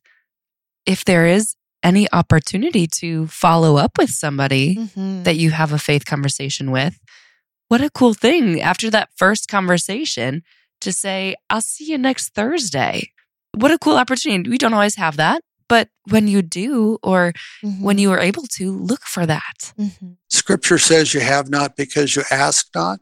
if 0.87 1.05
there 1.05 1.27
is 1.27 1.57
any 1.83 2.07
opportunity 2.13 2.87
to 2.87 3.27
follow 3.29 3.77
up 3.77 3.99
with 3.99 4.11
somebody 4.11 4.77
Mhm. 4.77 5.25
that 5.25 5.37
you 5.37 5.51
have 5.51 5.73
a 5.73 5.79
faith 5.79 6.05
conversation 6.05 6.71
with, 6.71 6.99
what 7.69 7.81
a 7.81 7.91
cool 7.91 8.15
thing 8.15 8.61
after 8.61 8.91
that 8.91 9.09
first 9.17 9.49
conversation 9.49 10.43
to 10.81 10.93
say, 10.93 11.35
I'll 11.51 11.61
see 11.61 11.85
you 11.91 11.99
next 11.99 12.35
Thursday. 12.35 13.13
What 13.55 13.71
a 13.71 13.79
cool 13.79 13.97
opportunity. 13.97 14.49
We 14.51 14.59
don't 14.59 14.75
always 14.75 14.97
have 14.97 15.17
that, 15.17 15.43
but 15.69 15.89
when 16.09 16.29
you 16.29 16.43
do, 16.43 16.99
or 17.03 17.33
when 17.63 17.97
Mhm. 17.97 18.01
you 18.01 18.13
are 18.13 18.21
able 18.21 18.47
to, 18.59 18.77
look 18.77 19.03
for 19.03 19.25
that. 19.27 19.73
Mhm. 19.79 20.17
Scripture 20.29 20.79
says 20.79 21.15
you 21.15 21.21
have 21.21 21.49
not 21.49 21.77
because 21.77 22.15
you 22.17 22.23
ask 22.31 22.67
not. 22.75 23.01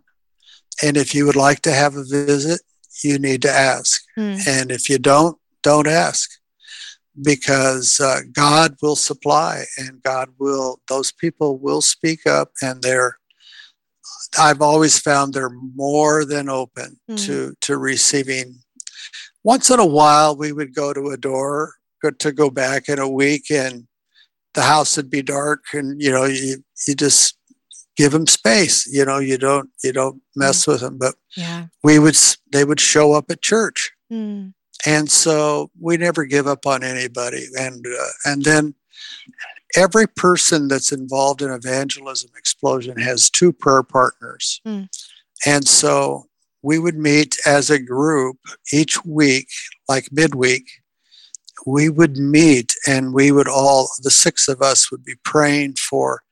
And 0.82 0.96
if 0.96 1.14
you 1.14 1.24
would 1.26 1.36
like 1.36 1.60
to 1.62 1.72
have 1.72 1.96
a 1.96 2.04
visit, 2.04 2.60
you 3.02 3.18
need 3.18 3.42
to 3.42 3.50
ask. 3.50 4.02
Mm. 4.18 4.46
And 4.46 4.70
if 4.70 4.88
you 4.88 4.98
don't, 4.98 5.36
don't 5.62 5.86
ask 5.86 6.30
because 7.22 7.98
uh, 8.00 8.20
God 8.32 8.76
will 8.82 8.96
supply 8.96 9.64
and 9.78 10.02
God 10.02 10.28
will, 10.38 10.80
those 10.88 11.12
people 11.12 11.58
will 11.58 11.80
speak 11.80 12.26
up 12.26 12.52
and 12.60 12.82
they're, 12.82 13.16
I've 14.38 14.60
always 14.60 14.98
found 14.98 15.32
they're 15.32 15.56
more 15.74 16.24
than 16.24 16.48
open 16.48 16.98
Mm. 17.10 17.24
to, 17.26 17.54
to 17.62 17.78
receiving. 17.78 18.58
Once 19.44 19.70
in 19.70 19.78
a 19.78 19.86
while, 19.86 20.36
we 20.36 20.52
would 20.52 20.74
go 20.74 20.92
to 20.92 21.10
a 21.10 21.16
door 21.16 21.74
to 22.18 22.32
go 22.32 22.50
back 22.50 22.88
in 22.88 22.98
a 22.98 23.08
week 23.08 23.50
and 23.50 23.86
the 24.54 24.62
house 24.62 24.96
would 24.96 25.10
be 25.10 25.22
dark 25.22 25.64
and, 25.72 26.00
you 26.00 26.10
know, 26.10 26.24
you, 26.24 26.58
you 26.86 26.94
just 26.94 27.36
give 27.96 28.12
them 28.12 28.26
space, 28.26 28.86
you 28.86 29.04
know, 29.04 29.18
you 29.18 29.38
don't, 29.38 29.70
you 29.82 29.92
don't 29.92 30.20
mess 30.34 30.66
with 30.66 30.80
them, 30.80 30.98
but 30.98 31.14
Yeah. 31.36 31.66
we 31.82 31.98
would, 31.98 32.16
they 32.52 32.64
would 32.64 32.80
show 32.80 33.12
up 33.14 33.30
at 33.30 33.42
church 33.42 33.92
Mm. 34.12 34.54
and 34.86 35.10
so 35.10 35.70
we 35.80 35.96
never 35.96 36.24
give 36.24 36.46
up 36.46 36.64
on 36.66 36.84
anybody 36.84 37.46
and 37.58 37.84
uh, 37.86 38.06
and 38.24 38.44
then 38.44 38.72
every 39.76 40.06
person 40.06 40.68
that's 40.68 40.92
involved 40.92 41.42
in 41.42 41.50
evangelism 41.50 42.30
explosion 42.36 42.96
has 42.96 43.28
two 43.28 43.52
prayer 43.52 43.82
partners 43.82 44.60
Mm. 44.64 44.88
and 45.44 45.66
so 45.66 46.26
we 46.62 46.78
would 46.78 46.96
meet 46.96 47.36
as 47.46 47.68
a 47.68 47.80
group 47.80 48.36
each 48.72 49.04
week 49.04 49.48
like 49.88 50.12
midweek 50.12 50.64
we 51.66 51.88
would 51.88 52.16
meet 52.16 52.72
and 52.86 53.12
we 53.12 53.32
would 53.32 53.48
all 53.48 53.88
the 54.04 54.10
six 54.10 54.46
of 54.46 54.62
us 54.62 54.90
would 54.92 55.04
be 55.04 55.16
praying 55.24 55.74
for 55.74 56.22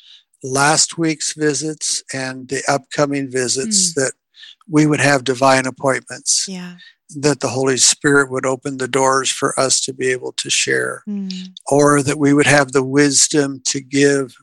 last 0.45 0.99
week's 0.99 1.33
visits 1.33 2.05
and 2.13 2.49
the 2.49 2.63
upcoming 2.69 3.31
visits 3.31 3.95
that 3.95 4.13
we 4.69 4.87
would 4.87 5.01
have 5.01 5.25
divine 5.25 5.65
appointments 5.67 6.47
Yeah. 6.47 6.77
that 7.17 7.41
the 7.41 7.49
Holy 7.49 7.79
Spirit 7.79 8.31
would 8.31 8.45
open 8.47 8.77
the 8.77 8.87
doors 8.89 9.31
for 9.31 9.59
us 9.59 9.81
to 9.83 9.93
be 9.95 10.09
able 10.09 10.33
to 10.35 10.51
share, 10.51 11.03
Mm. 11.09 11.55
or 11.71 12.03
that 12.03 12.19
we 12.19 12.33
would 12.35 12.47
have 12.47 12.73
the 12.73 12.83
wisdom 12.83 13.61
to 13.67 13.81
give 13.81 14.35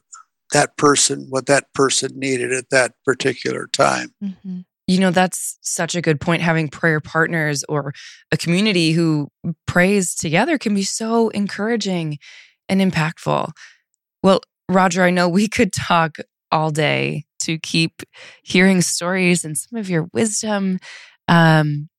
that 0.51 0.75
person 0.75 1.27
what 1.29 1.45
that 1.45 1.71
person 1.73 2.11
needed 2.19 2.51
at 2.51 2.69
that 2.71 2.93
particular 3.05 3.67
time. 3.67 4.13
Mhm. 4.23 4.65
You 4.87 4.99
know, 4.99 5.11
that's 5.11 5.57
such 5.61 5.95
a 5.95 6.01
good 6.01 6.19
point. 6.19 6.41
Having 6.41 6.69
prayer 6.69 6.99
partners 6.99 7.63
or 7.69 7.93
a 8.31 8.37
community 8.37 8.91
who 8.91 9.29
prays 9.67 10.13
together 10.15 10.57
can 10.57 10.73
be 10.75 10.83
so 10.83 11.29
encouraging 11.29 12.17
and 12.67 12.81
impactful. 12.81 13.51
Well, 14.23 14.41
Roger, 14.71 15.03
I 15.03 15.11
know 15.11 15.27
we 15.27 15.47
could 15.47 15.73
talk 15.73 16.17
all 16.51 16.71
day 16.71 17.25
to 17.43 17.57
keep 17.57 18.03
hearing 18.43 18.81
stories 18.81 19.43
and 19.43 19.57
some 19.57 19.79
of 19.79 19.89
your 19.89 20.07
wisdom. 20.13 20.79
Um, 21.27 21.89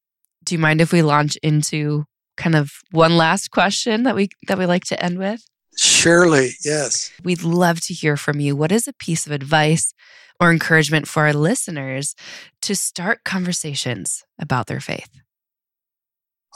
do 0.45 0.55
you 0.55 0.59
mind 0.59 0.81
if 0.81 0.93
we 0.93 1.03
launch 1.03 1.37
into 1.43 2.05
kind 2.37 2.55
of 2.55 2.71
one 2.91 3.17
last 3.17 3.51
question 3.51 4.05
that 4.05 4.17
we 4.17 4.29
that 4.49 4.59
we 4.59 4.67
like 4.67 4.85
to 4.85 5.03
end 5.03 5.19
with? 5.19 5.43
Surely, 5.77 6.51
yes. 6.65 7.11
We'd 7.23 7.43
love 7.43 7.81
to 7.83 7.95
hear 7.95 8.17
from 8.17 8.41
you. 8.41 8.55
What 8.55 8.73
is 8.73 8.87
a 8.87 8.93
piece 8.93 9.27
of 9.27 9.33
advice 9.33 9.95
or 10.39 10.51
encouragement 10.51 11.09
for 11.09 11.27
our 11.27 11.33
listeners 11.33 12.15
to 12.63 12.75
start 12.75 13.25
conversations 13.25 14.25
about 14.39 14.67
their 14.67 14.81
faith? 14.81 15.09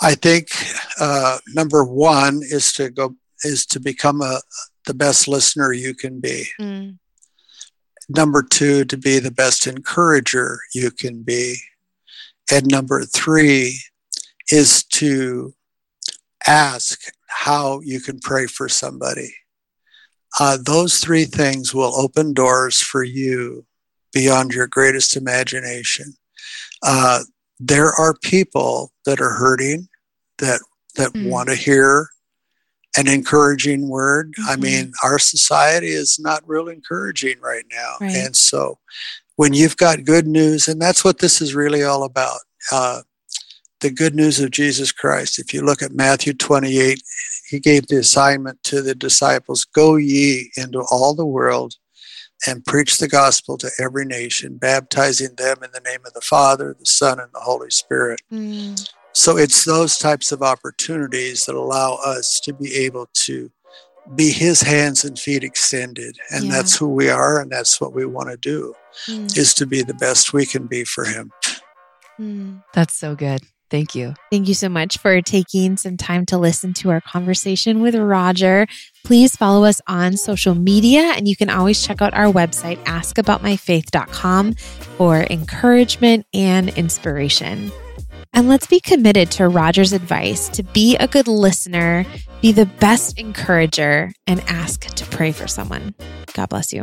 I 0.02 0.14
think 0.14 0.48
uh, 1.00 1.38
number 1.55 1.83
one 1.85 2.40
is 2.42 2.72
to 2.74 2.90
go 2.90 3.16
is 3.44 3.66
to 3.66 3.81
become 3.81 4.20
a 4.20 4.40
the 4.87 4.94
best 4.94 5.27
listener 5.27 5.72
you 5.72 5.94
can 5.94 6.20
be. 6.20 6.46
Mm. 6.61 6.99
Number 8.09 8.42
two, 8.42 8.85
to 8.85 8.96
be 8.96 9.18
the 9.18 9.33
best 9.33 9.66
encourager 9.66 10.61
you 10.75 10.90
can 10.92 11.22
be. 11.22 11.57
And 12.53 12.66
number 12.70 13.05
three 13.05 13.81
is 14.53 14.85
to 14.85 15.55
ask 16.46 17.01
how 17.27 17.81
you 17.81 18.01
can 18.01 18.20
pray 18.20 18.46
for 18.46 18.68
somebody. 18.68 19.35
Uh, 20.38 20.59
those 20.64 20.99
three 20.99 21.25
things 21.25 21.75
will 21.75 21.96
open 22.01 22.33
doors 22.33 22.81
for 22.81 23.03
you 23.03 23.66
beyond 24.12 24.53
your 24.55 24.68
greatest 24.68 25.16
imagination. 25.16 26.14
Uh, 26.85 27.20
there 27.59 27.92
are 27.99 28.14
people 28.22 28.92
that 29.05 29.20
are 29.20 29.33
hurting 29.33 29.88
that 30.38 30.61
that 30.94 31.12
Mm. 31.14 31.29
want 31.29 31.49
to 31.49 31.55
hear 31.57 32.09
an 32.96 33.09
encouraging 33.09 33.88
word. 33.88 34.35
I 34.48 34.56
Mhm. 34.56 34.61
mean, 34.62 34.92
our 35.02 35.18
society 35.18 35.88
is 35.90 36.18
not 36.18 36.42
real 36.47 36.68
encouraging 36.68 37.40
right 37.40 37.66
now, 37.70 37.97
Right. 38.01 38.16
and 38.16 38.36
so 38.36 38.78
when 39.36 39.53
you've 39.53 39.76
got 39.76 40.05
good 40.05 40.26
news, 40.26 40.66
and 40.68 40.80
that's 40.80 41.05
what 41.05 41.18
this 41.18 41.42
is 41.42 41.55
really 41.55 41.82
all 41.82 42.05
about. 42.05 42.40
Uh, 42.70 43.03
the 43.80 43.90
good 43.90 44.14
news 44.14 44.40
of 44.40 44.51
Jesus 44.51 44.90
Christ. 44.90 45.38
If 45.38 45.53
you 45.53 45.61
look 45.61 45.82
at 45.82 45.92
Matthew 45.92 46.32
28, 46.32 47.03
he 47.47 47.61
gave 47.61 47.86
the 47.86 47.99
assignment 47.99 48.62
to 48.64 48.80
the 48.80 48.94
disciples 48.94 49.66
Go 49.66 49.97
ye 49.97 50.51
into 50.57 50.80
all 50.90 51.14
the 51.14 51.26
world 51.26 51.74
and 52.47 52.64
preach 52.64 52.99
the 52.99 53.07
gospel 53.09 53.59
to 53.59 53.70
every 53.78 54.05
nation, 54.07 54.57
baptizing 54.57 55.34
them 55.36 55.59
in 55.62 55.70
the 55.72 55.80
name 55.80 56.01
of 56.07 56.14
the 56.14 56.20
Father, 56.22 56.74
the 56.78 56.86
Son, 56.86 57.20
and 57.20 57.30
the 57.32 57.40
Holy 57.40 57.70
Spirit. 57.70 58.20
Mm. 58.32 58.88
So 59.19 59.39
it's 59.39 59.64
those 59.64 59.97
types 59.97 60.31
of 60.31 60.43
opportunities 60.43 61.47
that 61.47 61.55
allow 61.55 61.95
us 61.95 62.39
to 62.41 62.53
be 62.53 62.75
able 62.77 63.09
to 63.25 63.51
be 64.14 64.31
his 64.31 64.61
hands 64.61 65.05
and 65.07 65.19
feet 65.19 65.43
extended. 65.43 66.19
And 66.31 66.45
Yeah. 66.45 66.53
that's 66.53 66.77
who 66.77 66.87
we 66.89 67.09
are, 67.09 67.41
and 67.41 67.51
that's 67.51 67.81
what 67.81 67.95
we 67.95 68.05
want 68.05 68.29
to 68.29 68.37
do 68.37 68.75
Mm. 69.09 69.35
is 69.39 69.55
to 69.55 69.64
be 69.67 69.81
the 69.83 69.95
best 69.95 70.35
we 70.35 70.45
can 70.45 70.67
be 70.67 70.85
for 70.85 71.07
him. 71.07 71.33
Mm. 72.21 72.62
That's 72.75 72.95
so 72.95 73.14
good. 73.14 73.41
Thank 73.71 73.95
you. 73.95 74.14
Thank 74.31 74.49
you 74.49 74.55
so 74.55 74.69
much 74.69 74.99
for 74.99 75.21
taking 75.23 75.79
some 75.79 75.97
time 75.97 76.27
to 76.27 76.37
listen 76.39 76.75
to 76.75 76.91
our 76.91 77.01
conversation 77.01 77.81
with 77.81 77.95
Roger. 77.97 78.67
Please 79.03 79.35
follow 79.35 79.64
us 79.64 79.81
on 79.89 80.19
social 80.19 80.55
media, 80.55 81.14
and 81.17 81.27
you 81.27 81.37
can 81.37 81.49
always 81.49 81.83
check 81.83 82.03
out 82.03 82.12
our 82.12 82.31
website, 82.31 82.79
askaboutmyfaith.com, 82.85 84.55
for 84.99 85.27
encouragement 85.31 86.27
and 86.35 86.69
inspiration. 86.77 87.73
And 88.37 88.51
let's 88.51 88.66
be 88.66 88.80
committed 88.80 89.30
to 89.32 89.49
Roger's 89.49 89.95
advice 89.95 90.51
to 90.51 90.62
be 90.62 90.95
a 90.97 91.09
good 91.09 91.26
listener, 91.26 92.05
be 92.43 92.53
the 92.53 92.66
best 92.66 93.18
encourager, 93.18 94.12
and 94.26 94.43
ask 94.43 94.84
to 94.84 95.07
pray 95.07 95.32
for 95.32 95.47
someone. 95.47 95.95
God 96.34 96.51
bless 96.51 96.70
you. 96.70 96.82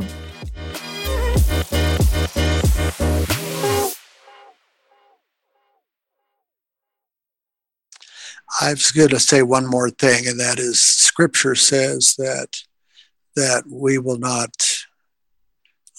I 8.59 8.71
was 8.71 8.91
going 8.91 9.09
to 9.09 9.19
say 9.19 9.43
one 9.43 9.67
more 9.67 9.91
thing, 9.91 10.27
and 10.27 10.39
that 10.39 10.57
is 10.57 10.81
Scripture 10.81 11.53
says 11.53 12.15
that 12.17 12.63
that 13.35 13.65
we 13.69 13.99
will 13.99 14.17
not 14.17 14.55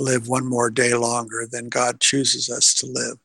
live 0.01 0.27
one 0.27 0.49
more 0.49 0.71
day 0.71 0.95
longer 0.95 1.47
than 1.49 1.69
God 1.69 2.01
chooses 2.01 2.51
us 2.51 2.75
to 2.75 2.87
live, 2.87 3.19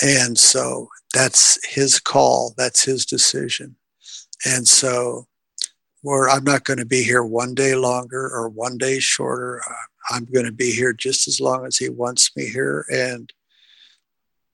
and 0.00 0.38
so 0.38 0.88
that's 1.12 1.58
His 1.66 1.98
call, 1.98 2.54
that's 2.56 2.84
His 2.84 3.04
decision, 3.04 3.76
and 4.46 4.66
so 4.66 5.26
where 6.02 6.28
I'm 6.28 6.44
not 6.44 6.64
going 6.64 6.78
to 6.78 6.86
be 6.86 7.02
here 7.02 7.22
one 7.22 7.54
day 7.54 7.74
longer 7.74 8.28
or 8.28 8.48
one 8.48 8.76
day 8.76 8.98
shorter. 8.98 9.60
Uh, 9.60 10.14
I'm 10.14 10.24
going 10.24 10.46
to 10.46 10.52
be 10.52 10.72
here 10.72 10.92
just 10.92 11.28
as 11.28 11.40
long 11.40 11.66
as 11.66 11.76
He 11.76 11.88
wants 11.88 12.34
me 12.36 12.46
here, 12.46 12.84
and 12.90 13.32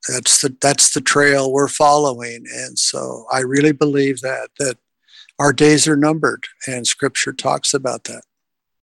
that's 0.06 0.40
the 0.40 0.56
that's 0.60 0.92
the 0.92 1.00
trail 1.00 1.52
we're 1.52 1.68
following. 1.68 2.44
And 2.52 2.78
so 2.78 3.26
i 3.32 3.40
really 3.40 3.72
believe 3.72 4.20
that 4.20 4.50
that 4.58 4.76
our 5.38 5.52
days 5.52 5.86
are 5.88 5.96
numbered 5.96 6.44
and 6.66 6.86
scripture 6.86 7.32
talks 7.32 7.74
about 7.74 8.04
that 8.04 8.22